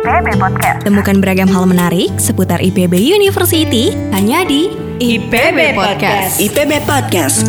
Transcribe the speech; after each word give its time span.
IPB 0.00 0.40
Podcast. 0.40 0.80
Temukan 0.80 1.20
beragam 1.20 1.44
hal 1.52 1.68
menarik 1.68 2.16
seputar 2.16 2.64
IPB 2.64 2.96
University 2.96 3.92
hanya 4.16 4.48
di 4.48 4.72
IPB 4.96 5.76
Podcast. 5.76 6.40
IPB 6.40 6.88
Podcast. 6.88 7.44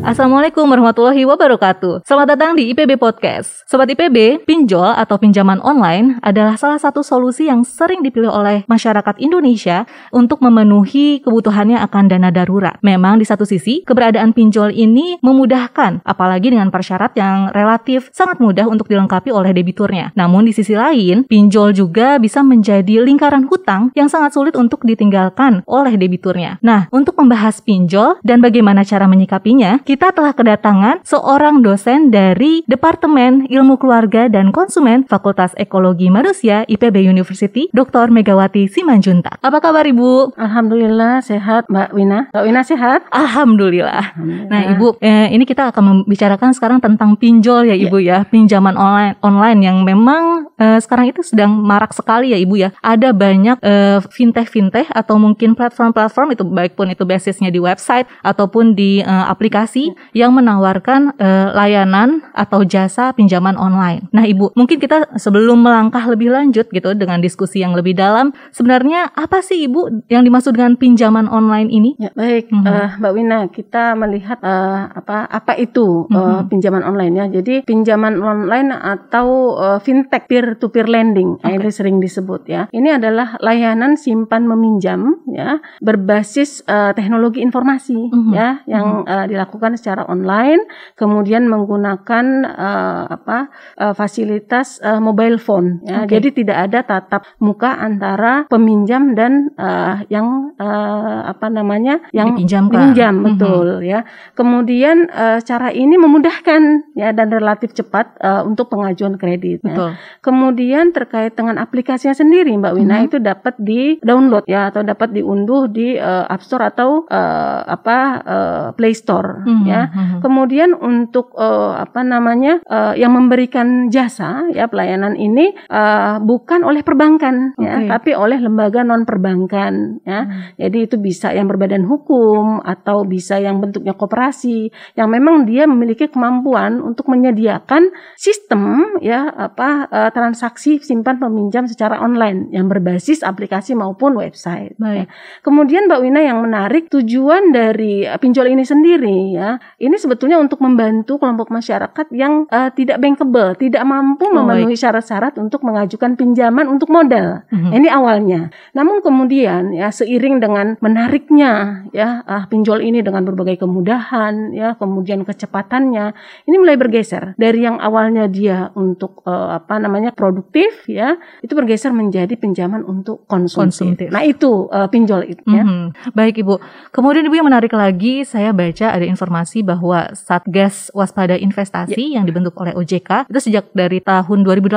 Assalamualaikum 0.00 0.64
warahmatullahi 0.64 1.28
wabarakatuh. 1.28 2.08
Selamat 2.08 2.32
datang 2.32 2.56
di 2.56 2.72
IPB 2.72 2.96
Podcast. 2.96 3.68
Sobat 3.68 3.84
IPB, 3.84 4.48
pinjol 4.48 4.96
atau 4.96 5.20
pinjaman 5.20 5.60
online 5.60 6.16
adalah 6.24 6.56
salah 6.56 6.80
satu 6.80 7.04
solusi 7.04 7.52
yang 7.52 7.68
sering 7.68 8.00
dipilih 8.00 8.32
oleh 8.32 8.64
masyarakat 8.64 9.20
Indonesia 9.20 9.84
untuk 10.08 10.40
memenuhi 10.40 11.20
kebutuhannya 11.20 11.76
akan 11.84 12.08
dana 12.08 12.32
darurat. 12.32 12.80
Memang 12.80 13.20
di 13.20 13.28
satu 13.28 13.44
sisi, 13.44 13.84
keberadaan 13.84 14.32
pinjol 14.32 14.72
ini 14.72 15.20
memudahkan, 15.20 16.00
apalagi 16.08 16.48
dengan 16.48 16.72
persyarat 16.72 17.12
yang 17.20 17.52
relatif 17.52 18.08
sangat 18.16 18.40
mudah 18.40 18.72
untuk 18.72 18.88
dilengkapi 18.88 19.28
oleh 19.28 19.52
debiturnya. 19.52 20.16
Namun 20.16 20.48
di 20.48 20.56
sisi 20.56 20.72
lain, 20.72 21.28
pinjol 21.28 21.76
juga 21.76 22.16
bisa 22.16 22.40
menjadi 22.40 23.04
lingkaran 23.04 23.44
hutang 23.52 23.92
yang 23.92 24.08
sangat 24.08 24.32
sulit 24.32 24.56
untuk 24.56 24.80
ditinggalkan 24.80 25.60
oleh 25.68 26.00
debiturnya. 26.00 26.56
Nah, 26.64 26.88
untuk 26.88 27.20
membahas 27.20 27.60
pinjol 27.60 28.16
dan 28.24 28.40
bagaimana 28.40 28.80
cara 28.80 29.04
menyikapinya, 29.04 29.76
kita 29.90 30.14
telah 30.14 30.30
kedatangan 30.30 31.02
seorang 31.02 31.66
dosen 31.66 32.14
dari 32.14 32.62
Departemen 32.70 33.50
Ilmu 33.50 33.74
Keluarga 33.74 34.30
dan 34.30 34.54
Konsumen 34.54 35.02
Fakultas 35.02 35.50
Ekologi 35.58 36.06
Manusia 36.06 36.62
IPB 36.70 37.10
University, 37.10 37.66
Dr. 37.74 38.06
Megawati 38.14 38.70
Simanjuntak. 38.70 39.42
Apa 39.42 39.58
kabar 39.58 39.82
Ibu? 39.82 40.38
Alhamdulillah 40.38 41.26
sehat 41.26 41.66
Mbak 41.66 41.90
Wina. 41.90 42.30
Mbak 42.30 42.44
Wina 42.46 42.62
sehat? 42.62 43.02
Alhamdulillah. 43.10 44.14
Nah 44.46 44.70
Ibu, 44.78 45.02
eh, 45.02 45.34
ini 45.34 45.42
kita 45.42 45.74
akan 45.74 46.06
membicarakan 46.06 46.54
sekarang 46.54 46.78
tentang 46.78 47.18
pinjol 47.18 47.66
ya 47.66 47.74
Ibu 47.74 47.98
ya, 47.98 48.22
pinjaman 48.30 48.78
online 48.78 49.18
online 49.26 49.58
yang 49.58 49.82
memang 49.82 50.54
eh, 50.54 50.78
sekarang 50.78 51.10
itu 51.10 51.26
sedang 51.26 51.50
marak 51.50 51.90
sekali 51.98 52.30
ya 52.30 52.38
Ibu 52.38 52.54
ya. 52.54 52.70
Ada 52.78 53.10
banyak 53.10 53.58
eh, 53.58 53.98
fintech-fintech 54.06 54.86
atau 54.94 55.18
mungkin 55.18 55.58
platform-platform 55.58 56.38
itu 56.38 56.46
baik 56.46 56.78
pun 56.78 56.86
itu 56.94 57.02
basisnya 57.02 57.50
di 57.50 57.58
website 57.58 58.06
ataupun 58.22 58.78
di 58.78 59.02
eh, 59.02 59.26
aplikasi 59.26 59.79
yang 60.12 60.36
menawarkan 60.36 61.16
uh, 61.16 61.48
layanan 61.56 62.24
atau 62.36 62.62
jasa 62.66 63.12
pinjaman 63.16 63.56
online. 63.56 64.08
Nah, 64.10 64.24
Ibu, 64.26 64.52
mungkin 64.56 64.78
kita 64.80 65.16
sebelum 65.16 65.64
melangkah 65.64 66.02
lebih 66.08 66.32
lanjut 66.32 66.68
gitu 66.70 66.90
dengan 66.96 67.20
diskusi 67.20 67.62
yang 67.62 67.72
lebih 67.72 67.96
dalam, 67.96 68.32
sebenarnya 68.52 69.10
apa 69.14 69.40
sih 69.40 69.68
Ibu 69.68 70.10
yang 70.12 70.26
dimaksud 70.26 70.56
dengan 70.56 70.74
pinjaman 70.76 71.26
online 71.28 71.68
ini? 71.70 71.90
Ya, 72.00 72.10
baik, 72.12 72.50
mm 72.50 72.60
-hmm. 72.60 72.68
uh, 72.68 72.90
Mbak 73.00 73.12
Wina, 73.14 73.38
kita 73.48 73.94
melihat 73.96 74.38
uh, 74.42 74.90
apa 74.92 75.28
apa 75.28 75.52
itu 75.56 76.06
mm 76.06 76.12
-hmm. 76.12 76.16
uh, 76.16 76.42
pinjaman 76.48 76.82
online 76.82 77.14
ya. 77.16 77.26
Jadi 77.40 77.62
pinjaman 77.64 78.18
online 78.20 78.72
atau 78.74 79.56
uh, 79.56 79.78
fintech 79.78 80.26
peer 80.26 80.56
to 80.56 80.72
peer 80.72 80.88
lending, 80.88 81.38
okay. 81.40 81.56
ini 81.56 81.70
sering 81.70 81.96
disebut 82.02 82.48
ya. 82.48 82.66
Ini 82.72 82.98
adalah 82.98 83.38
layanan 83.38 83.94
simpan 83.94 84.48
meminjam 84.48 85.20
ya 85.30 85.60
berbasis 85.84 86.64
uh, 86.66 86.92
teknologi 86.96 87.44
informasi 87.44 88.10
mm 88.10 88.10
-hmm. 88.10 88.32
ya 88.34 88.48
yang 88.66 88.86
mm 88.86 89.02
-hmm. 89.04 89.12
uh, 89.12 89.26
dilakukan 89.28 89.69
dilakukan 89.70 89.78
secara 89.78 90.02
online, 90.10 90.66
kemudian 90.98 91.46
menggunakan 91.46 92.24
uh, 92.46 93.04
apa 93.10 93.38
uh, 93.78 93.94
fasilitas 93.94 94.82
uh, 94.82 94.98
mobile 94.98 95.38
phone. 95.38 95.82
Ya. 95.86 96.04
Okay. 96.04 96.18
Jadi 96.18 96.42
tidak 96.42 96.58
ada 96.70 96.80
tatap 96.82 97.22
muka 97.38 97.78
antara 97.78 98.46
peminjam 98.50 99.14
dan 99.14 99.54
uh, 99.54 100.02
yang 100.10 100.54
uh, 100.58 101.30
apa 101.30 101.46
namanya 101.48 102.02
yang 102.10 102.34
Dipinjamkan. 102.34 102.90
pinjam, 102.92 103.14
mm 103.14 103.18
-hmm. 103.18 103.26
betul 103.26 103.66
ya. 103.86 104.00
Kemudian 104.34 105.06
uh, 105.10 105.38
cara 105.42 105.70
ini 105.70 105.94
memudahkan 105.96 106.92
ya 106.98 107.14
dan 107.14 107.28
relatif 107.30 107.74
cepat 107.74 108.18
uh, 108.20 108.42
untuk 108.42 108.70
pengajuan 108.72 109.16
kredit. 109.16 109.62
Ya. 109.62 109.94
Kemudian 110.24 110.90
terkait 110.90 111.36
dengan 111.36 111.60
aplikasinya 111.60 112.16
sendiri, 112.16 112.54
Mbak 112.58 112.74
Wina 112.74 112.86
mm 112.86 112.98
-hmm. 112.98 113.08
itu 113.08 113.16
dapat 113.20 113.54
di 113.60 113.82
download 114.02 114.44
ya 114.50 114.72
atau 114.72 114.82
dapat 114.82 115.14
diunduh 115.14 115.70
di 115.70 115.94
uh, 115.96 116.26
App 116.26 116.42
Store 116.42 116.64
atau 116.66 117.06
uh, 117.06 117.60
apa 117.66 117.98
uh, 118.24 118.66
Play 118.74 118.96
Store. 118.96 119.44
Mm 119.46 119.46
-hmm 119.46 119.59
ya. 119.66 119.82
Hmm. 119.90 120.20
Kemudian 120.22 120.76
untuk 120.76 121.32
uh, 121.34 121.76
apa 121.80 122.04
namanya 122.06 122.62
uh, 122.68 122.94
yang 122.94 123.16
memberikan 123.16 123.88
jasa 123.90 124.46
ya 124.54 124.68
pelayanan 124.70 125.16
ini 125.16 125.52
uh, 125.72 126.22
bukan 126.22 126.62
oleh 126.62 126.84
perbankan 126.84 127.56
okay. 127.56 127.66
ya, 127.66 127.76
tapi 127.96 128.14
oleh 128.14 128.38
lembaga 128.38 128.84
non 128.84 129.08
perbankan 129.08 130.04
ya. 130.04 130.20
Hmm. 130.24 130.54
Jadi 130.60 130.78
itu 130.86 130.96
bisa 131.00 131.32
yang 131.34 131.48
berbadan 131.50 131.88
hukum 131.88 132.62
atau 132.62 133.02
bisa 133.08 133.40
yang 133.40 133.58
bentuknya 133.58 133.96
koperasi 133.96 134.70
yang 134.94 135.08
memang 135.10 135.48
dia 135.48 135.66
memiliki 135.66 136.06
kemampuan 136.12 136.78
untuk 136.84 137.08
menyediakan 137.10 137.90
sistem 138.14 138.96
ya 139.02 139.30
apa 139.32 139.88
uh, 139.88 140.10
transaksi 140.14 140.78
simpan 140.78 141.18
peminjam 141.18 141.64
secara 141.66 141.98
online 141.98 142.52
yang 142.54 142.68
berbasis 142.68 143.24
aplikasi 143.24 143.74
maupun 143.74 144.14
website. 144.14 144.76
Ya. 144.78 145.06
Kemudian 145.40 145.88
Mbak 145.88 146.00
Wina 146.02 146.20
yang 146.20 146.38
menarik 146.44 146.92
tujuan 146.92 147.50
dari 147.50 148.04
pinjol 148.06 148.52
ini 148.52 148.64
sendiri 148.66 149.18
ya 149.34 149.49
ini 149.80 149.96
sebetulnya 149.96 150.36
untuk 150.36 150.60
membantu 150.60 151.16
kelompok 151.16 151.48
masyarakat 151.48 152.06
yang 152.12 152.44
uh, 152.52 152.68
tidak 152.70 153.00
bankable, 153.00 153.56
tidak 153.56 153.82
mampu 153.88 154.28
oh, 154.28 154.36
memenuhi 154.36 154.76
syarat-syarat 154.76 155.40
untuk 155.40 155.64
mengajukan 155.64 156.14
pinjaman 156.14 156.68
untuk 156.68 156.92
modal. 156.92 157.42
Mm-hmm. 157.48 157.72
Ini 157.72 157.88
awalnya. 157.90 158.40
Namun 158.76 159.00
kemudian 159.00 159.72
ya 159.72 159.88
seiring 159.88 160.38
dengan 160.38 160.76
menariknya 160.84 161.86
ya 161.96 162.20
uh, 162.28 162.44
pinjol 162.46 162.84
ini 162.84 163.00
dengan 163.00 163.24
berbagai 163.24 163.64
kemudahan 163.64 164.52
ya, 164.52 164.76
kemudian 164.76 165.24
kecepatannya, 165.24 166.12
ini 166.44 166.56
mulai 166.60 166.76
bergeser 166.76 167.32
dari 167.40 167.64
yang 167.64 167.80
awalnya 167.80 168.28
dia 168.28 168.68
untuk 168.76 169.24
uh, 169.24 169.56
apa 169.56 169.80
namanya 169.80 170.12
produktif 170.12 170.84
ya, 170.84 171.16
itu 171.40 171.56
bergeser 171.56 171.96
menjadi 171.96 172.36
pinjaman 172.36 172.84
untuk 172.84 173.24
konsumtif. 173.24 173.96
konsumtif. 173.96 174.08
Nah 174.12 174.22
itu 174.26 174.68
uh, 174.68 174.86
pinjol 174.92 175.24
itu 175.24 175.42
ya. 175.48 175.64
Mm-hmm. 175.64 176.12
Baik 176.12 176.44
Ibu. 176.44 176.54
Kemudian 176.92 177.24
Ibu 177.24 177.34
yang 177.40 177.48
menarik 177.48 177.72
lagi, 177.72 178.26
saya 178.28 178.52
baca 178.52 178.92
ada 178.92 179.06
informasi 179.06 179.39
informasi 179.40 179.64
bahwa 179.64 180.12
Satgas 180.12 180.92
Waspada 180.92 181.32
Investasi 181.40 182.12
ya. 182.12 182.20
yang 182.20 182.28
dibentuk 182.28 182.52
oleh 182.60 182.76
OJK 182.76 183.32
itu 183.32 183.40
sejak 183.40 183.72
dari 183.72 184.04
tahun 184.04 184.44
2018 184.44 184.76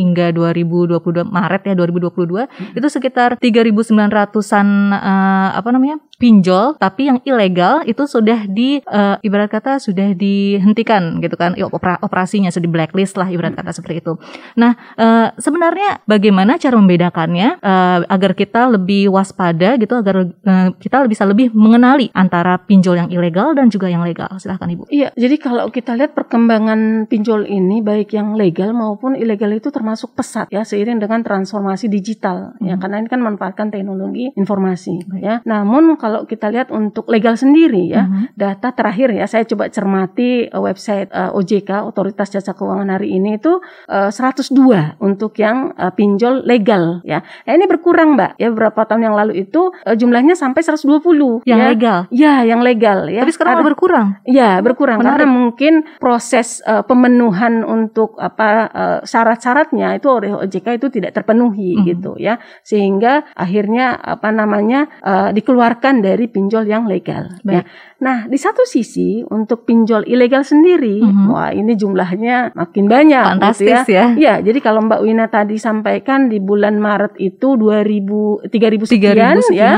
hingga 0.00 0.32
2022 0.32 1.28
Maret 1.28 1.62
ya 1.68 1.74
2022 1.76 2.48
hmm. 2.48 2.78
itu 2.80 2.88
sekitar 2.88 3.36
3.900-an 3.36 4.68
uh, 4.96 5.48
apa 5.52 5.68
namanya 5.68 6.00
pinjol 6.20 6.76
tapi 6.76 7.08
yang 7.08 7.18
ilegal 7.24 7.80
itu 7.88 8.04
sudah 8.04 8.44
di 8.44 8.84
uh, 8.84 9.16
ibarat 9.24 9.48
kata 9.48 9.80
sudah 9.80 10.12
dihentikan 10.12 11.16
gitu 11.24 11.40
kan 11.40 11.56
ya, 11.56 11.64
operasinya 11.72 12.52
sudah 12.52 12.68
di 12.68 12.70
blacklist 12.70 13.16
lah 13.16 13.32
ibarat 13.32 13.56
kata 13.56 13.72
seperti 13.72 14.04
itu. 14.04 14.20
Nah 14.60 14.76
uh, 15.00 15.32
sebenarnya 15.40 16.04
bagaimana 16.04 16.60
cara 16.60 16.76
membedakannya 16.76 17.56
uh, 17.64 18.04
agar 18.04 18.36
kita 18.36 18.68
lebih 18.68 19.08
waspada 19.08 19.80
gitu 19.80 19.96
agar 19.96 20.28
uh, 20.28 20.68
kita 20.76 21.08
bisa 21.08 21.24
lebih 21.24 21.54
mengenali 21.56 22.12
antara 22.12 22.60
pinjol 22.60 23.00
yang 23.00 23.08
ilegal 23.08 23.56
dan 23.56 23.72
juga 23.72 23.88
yang 23.88 24.02
legal. 24.04 24.28
Silahkan 24.36 24.68
ibu. 24.68 24.84
Iya 24.92 25.16
jadi 25.16 25.40
kalau 25.40 25.72
kita 25.72 25.96
lihat 25.96 26.12
perkembangan 26.12 27.06
pinjol 27.06 27.46
ini 27.46 27.80
baik 27.80 28.12
yang 28.12 28.34
legal 28.34 28.74
maupun 28.74 29.14
ilegal 29.14 29.54
itu 29.54 29.70
termasuk 29.70 30.12
pesat 30.12 30.50
ya 30.50 30.66
seiring 30.66 30.98
dengan 30.98 31.22
transformasi 31.22 31.86
digital 31.86 32.58
hmm. 32.58 32.66
ya 32.66 32.74
karena 32.76 33.00
ini 33.00 33.08
kan 33.08 33.22
memanfaatkan 33.22 33.70
teknologi 33.70 34.34
informasi 34.34 35.06
hmm. 35.06 35.22
ya. 35.22 35.34
Namun 35.46 35.94
kalau 35.94 36.09
kalau 36.10 36.26
kita 36.26 36.50
lihat 36.50 36.74
untuk 36.74 37.06
legal 37.06 37.38
sendiri 37.38 37.86
ya, 37.86 38.02
mm-hmm. 38.02 38.34
data 38.34 38.74
terakhir 38.74 39.14
ya 39.14 39.30
saya 39.30 39.46
coba 39.46 39.70
cermati 39.70 40.50
uh, 40.50 40.58
website 40.58 41.06
uh, 41.14 41.30
OJK 41.38 41.86
Otoritas 41.86 42.34
Jasa 42.34 42.50
Keuangan 42.50 42.90
hari 42.90 43.14
ini 43.14 43.38
itu 43.38 43.62
uh, 43.86 44.10
102 44.10 44.98
untuk 44.98 45.38
yang 45.38 45.70
uh, 45.78 45.94
pinjol 45.94 46.42
legal 46.42 46.98
ya. 47.06 47.22
Nah, 47.46 47.52
ini 47.54 47.70
berkurang 47.70 48.18
Mbak 48.18 48.42
ya 48.42 48.50
beberapa 48.50 48.82
tahun 48.90 49.06
yang 49.06 49.14
lalu 49.14 49.46
itu 49.46 49.70
uh, 49.86 49.94
jumlahnya 49.94 50.34
sampai 50.34 50.66
120 50.66 51.46
yang 51.46 51.62
ya. 51.62 51.66
legal. 51.70 51.98
Ya, 52.10 52.34
yang 52.42 52.66
legal 52.66 53.06
ya. 53.06 53.22
Tapi 53.22 53.30
sekarang 53.30 53.62
Ada, 53.62 53.66
berkurang. 53.70 54.06
Ya, 54.26 54.58
berkurang 54.58 54.98
Menarik. 54.98 55.14
karena 55.14 55.26
mungkin 55.30 55.72
proses 56.02 56.58
uh, 56.66 56.82
pemenuhan 56.82 57.62
untuk 57.62 58.18
apa 58.18 58.48
uh, 58.66 58.98
syarat-syaratnya 59.06 59.94
itu 59.94 60.10
oleh 60.10 60.34
OJK 60.34 60.74
itu 60.74 60.90
tidak 60.90 61.14
terpenuhi 61.14 61.78
mm-hmm. 61.78 61.86
gitu 61.86 62.12
ya. 62.18 62.42
Sehingga 62.66 63.30
akhirnya 63.38 63.94
apa 63.94 64.34
namanya 64.34 64.90
uh, 65.06 65.30
dikeluarkan 65.30 65.99
dari 66.00 66.26
pinjol 66.26 66.66
yang 66.66 66.84
legal. 66.88 67.30
Ya. 67.46 67.64
Nah, 68.00 68.26
di 68.26 68.36
satu 68.40 68.64
sisi 68.64 69.20
untuk 69.28 69.68
pinjol 69.68 70.08
ilegal 70.08 70.44
sendiri, 70.44 71.04
mm 71.04 71.12
-hmm. 71.12 71.26
wah 71.32 71.50
ini 71.52 71.76
jumlahnya 71.76 72.56
makin 72.56 72.84
banyak. 72.88 73.24
Gitu 73.24 73.32
Fantastis 73.40 73.68
gitu 73.86 73.92
ya. 73.92 74.04
ya. 74.04 74.06
Ya, 74.16 74.34
jadi 74.40 74.58
kalau 74.60 74.84
Mbak 74.84 75.00
Wina 75.04 75.26
tadi 75.28 75.56
sampaikan 75.60 76.32
di 76.32 76.40
bulan 76.40 76.80
Maret 76.80 77.20
itu 77.20 77.54
2000 77.54 78.48
3000 78.48 78.90
sekian, 78.90 79.14
3000 79.16 79.48
sekian. 79.48 79.56
ya 79.56 79.74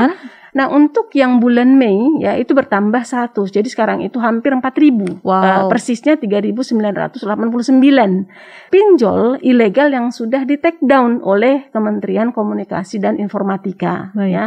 Nah, 0.53 0.69
untuk 0.69 1.09
yang 1.17 1.41
bulan 1.41 1.73
Mei 1.73 2.21
ya 2.21 2.37
itu 2.37 2.53
bertambah 2.53 3.01
satu. 3.01 3.49
Jadi 3.49 3.65
sekarang 3.69 4.05
itu 4.05 4.21
hampir 4.21 4.53
4000. 4.53 5.25
Wow. 5.25 5.33
Uh, 5.33 5.65
persisnya 5.69 6.15
3989 6.21 7.17
pinjol 8.69 9.41
ilegal 9.41 9.89
yang 9.89 10.13
sudah 10.13 10.45
di 10.45 10.61
take 10.61 10.77
down 10.85 11.21
oleh 11.25 11.69
Kementerian 11.73 12.29
Komunikasi 12.29 13.01
dan 13.01 13.17
Informatika 13.17 14.13
Baik. 14.13 14.29
ya. 14.29 14.45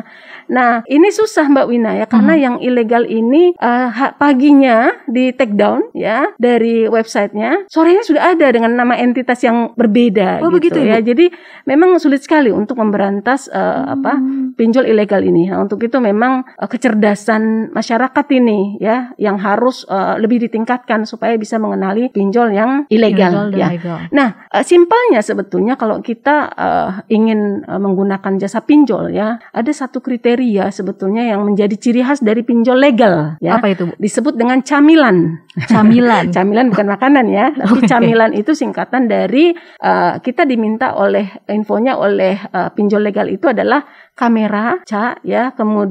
Nah, 0.50 0.86
ini 0.86 1.10
susah 1.10 1.50
Mbak 1.50 1.66
Wina 1.66 1.98
ya 1.98 2.06
karena 2.06 2.34
hmm. 2.38 2.42
yang 2.42 2.56
ilegal 2.62 3.02
ini 3.10 3.54
uh, 3.58 3.90
paginya 4.14 4.94
di 5.10 5.34
take 5.34 5.58
down 5.58 5.90
ya 5.90 6.30
dari 6.38 6.86
websitenya, 6.86 7.66
sorenya 7.66 8.06
sudah 8.06 8.34
ada 8.34 8.46
dengan 8.54 8.78
nama 8.78 8.94
entitas 8.94 9.42
yang 9.42 9.74
berbeda 9.74 10.42
oh, 10.42 10.54
gitu 10.54 10.54
begitu, 10.58 10.78
ya. 10.86 11.02
Jadi 11.02 11.34
memang 11.66 11.98
sulit 11.98 12.22
sekali 12.22 12.54
untuk 12.54 12.78
memberantas 12.78 13.50
uh, 13.50 13.58
hmm. 13.58 13.94
apa 13.98 14.12
pinjol 14.54 14.86
ilegal 14.86 15.22
ini. 15.26 15.50
Nah, 15.50 15.64
untuk 15.64 15.80
itu 15.80 15.95
memang 15.98 16.44
uh, 16.56 16.68
kecerdasan 16.68 17.72
masyarakat 17.72 18.26
ini 18.36 18.80
ya 18.82 19.12
yang 19.16 19.40
harus 19.40 19.86
uh, 19.88 20.18
lebih 20.20 20.42
ditingkatkan 20.48 21.04
supaya 21.08 21.34
bisa 21.36 21.56
mengenali 21.56 22.08
pinjol 22.10 22.52
yang 22.52 22.70
ilegal, 22.88 23.50
ilegal 23.52 23.56
ya. 23.56 23.68
Nah, 24.12 24.48
uh, 24.50 24.64
simpelnya 24.64 25.20
sebetulnya 25.22 25.78
kalau 25.78 26.00
kita 26.02 26.50
uh, 26.52 26.90
ingin 27.08 27.62
uh, 27.64 27.80
menggunakan 27.80 28.36
jasa 28.40 28.64
pinjol 28.64 29.12
ya, 29.12 29.38
ada 29.52 29.72
satu 29.72 30.02
kriteria 30.02 30.68
sebetulnya 30.72 31.26
yang 31.26 31.44
menjadi 31.46 31.74
ciri 31.76 32.02
khas 32.02 32.20
dari 32.20 32.42
pinjol 32.42 32.78
legal 32.78 33.38
ya. 33.40 33.58
Apa 33.58 33.72
itu? 33.72 33.90
Disebut 33.96 34.36
dengan 34.36 34.60
camilan. 34.60 35.40
Camilan. 35.68 36.30
camilan 36.36 36.66
bukan 36.72 36.86
makanan 36.90 37.26
ya, 37.32 37.52
tapi 37.54 37.84
okay. 37.84 37.88
camilan 37.88 38.32
itu 38.36 38.52
singkatan 38.52 39.08
dari 39.08 39.54
uh, 39.82 40.18
kita 40.20 40.44
diminta 40.44 40.96
oleh 40.96 41.42
infonya 41.48 41.96
oleh 41.96 42.36
uh, 42.52 42.70
pinjol 42.72 43.02
legal 43.02 43.26
itu 43.30 43.48
adalah 43.50 43.84
kamera, 44.16 44.80
ca, 44.88 45.20
ya, 45.20 45.52
kemudian 45.52 45.85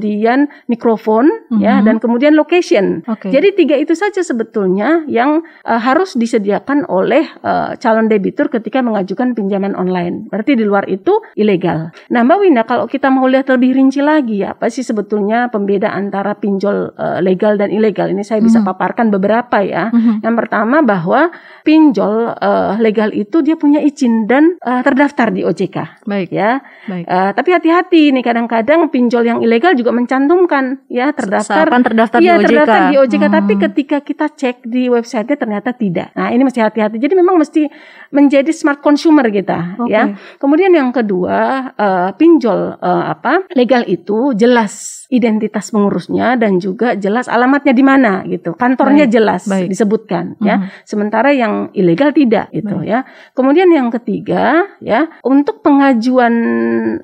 mikrofon, 0.66 1.28
mm-hmm. 1.28 1.60
ya, 1.60 1.80
dan 1.80 1.96
kemudian 1.98 2.36
location. 2.36 3.02
Okay. 3.06 3.32
Jadi 3.32 3.48
tiga 3.56 3.76
itu 3.78 3.96
saja 3.96 4.20
sebetulnya 4.20 5.04
yang 5.08 5.44
uh, 5.64 5.80
harus 5.80 6.14
disediakan 6.14 6.84
oleh 6.88 7.26
uh, 7.42 7.74
calon 7.78 8.06
debitur 8.10 8.52
ketika 8.52 8.84
mengajukan 8.84 9.32
pinjaman 9.32 9.72
online. 9.76 10.28
Berarti 10.28 10.58
di 10.58 10.64
luar 10.64 10.86
itu 10.86 11.20
ilegal. 11.36 11.90
Nah, 12.12 12.20
Mbak 12.26 12.38
Winda, 12.42 12.62
kalau 12.64 12.86
kita 12.88 13.08
mau 13.08 13.26
lihat 13.28 13.48
lebih 13.52 13.76
rinci 13.76 14.00
lagi, 14.00 14.42
ya, 14.42 14.56
apa 14.56 14.68
sih 14.72 14.82
sebetulnya 14.82 15.48
pembeda 15.48 15.92
antara 15.92 16.36
pinjol 16.36 16.92
uh, 16.96 17.18
legal 17.22 17.56
dan 17.56 17.72
ilegal? 17.72 18.10
Ini 18.10 18.22
saya 18.22 18.40
bisa 18.42 18.60
mm-hmm. 18.60 18.70
paparkan 18.72 19.06
beberapa 19.12 19.62
ya. 19.62 19.90
Mm-hmm. 19.90 20.24
Yang 20.24 20.34
pertama 20.38 20.76
bahwa 20.82 21.30
pinjol 21.66 22.34
uh, 22.36 22.74
legal 22.78 23.10
itu 23.12 23.42
dia 23.42 23.58
punya 23.58 23.82
izin 23.82 24.26
dan 24.30 24.58
uh, 24.62 24.82
terdaftar 24.82 25.30
di 25.34 25.42
OJK. 25.42 26.06
Baik 26.06 26.30
ya. 26.30 26.62
Baik. 26.86 27.04
Uh, 27.06 27.30
tapi 27.34 27.50
hati-hati 27.54 28.14
nih 28.14 28.24
kadang-kadang 28.24 28.88
pinjol 28.88 29.26
yang 29.26 29.38
ilegal 29.42 29.74
juga 29.74 29.85
mencantumkan 29.92 30.82
ya 30.88 31.12
terdaftar 31.12 31.66
Seakan 31.66 31.82
terdaftar 31.82 32.18
iya, 32.22 32.38
di 32.38 32.42
OJK. 32.42 32.48
terdaftar 32.48 32.80
di 32.88 32.96
OJK 32.98 33.24
hmm. 33.26 33.36
tapi 33.36 33.52
ketika 33.58 33.98
kita 34.02 34.26
cek 34.32 34.56
di 34.66 34.82
websitenya 34.90 35.36
ternyata 35.36 35.70
tidak. 35.74 36.08
Nah, 36.16 36.32
ini 36.32 36.42
mesti 36.42 36.60
hati-hati. 36.62 36.96
Jadi 36.98 37.14
memang 37.14 37.36
mesti 37.38 37.68
menjadi 38.10 38.50
smart 38.50 38.80
consumer 38.82 39.26
kita 39.30 39.78
okay. 39.78 39.92
ya. 39.92 40.02
Kemudian 40.40 40.72
yang 40.72 40.90
kedua, 40.90 41.70
uh, 41.74 42.10
pinjol 42.16 42.78
uh, 42.80 43.04
apa? 43.12 43.48
legal 43.54 43.82
itu 43.86 44.34
jelas 44.34 45.05
identitas 45.08 45.70
pengurusnya 45.70 46.34
dan 46.34 46.58
juga 46.58 46.98
jelas 46.98 47.30
alamatnya 47.30 47.72
di 47.72 47.84
mana 47.86 48.26
gitu. 48.26 48.58
Kantornya 48.58 49.06
baik, 49.06 49.14
jelas 49.14 49.42
baik. 49.46 49.68
disebutkan 49.70 50.34
-hmm. 50.38 50.46
ya. 50.46 50.56
Sementara 50.82 51.30
yang 51.30 51.70
ilegal 51.72 52.10
tidak 52.10 52.50
gitu 52.50 52.82
baik. 52.82 52.90
ya. 52.90 52.98
Kemudian 53.32 53.70
yang 53.70 53.88
ketiga 53.94 54.66
ya, 54.82 55.06
untuk 55.22 55.62
pengajuan 55.62 56.34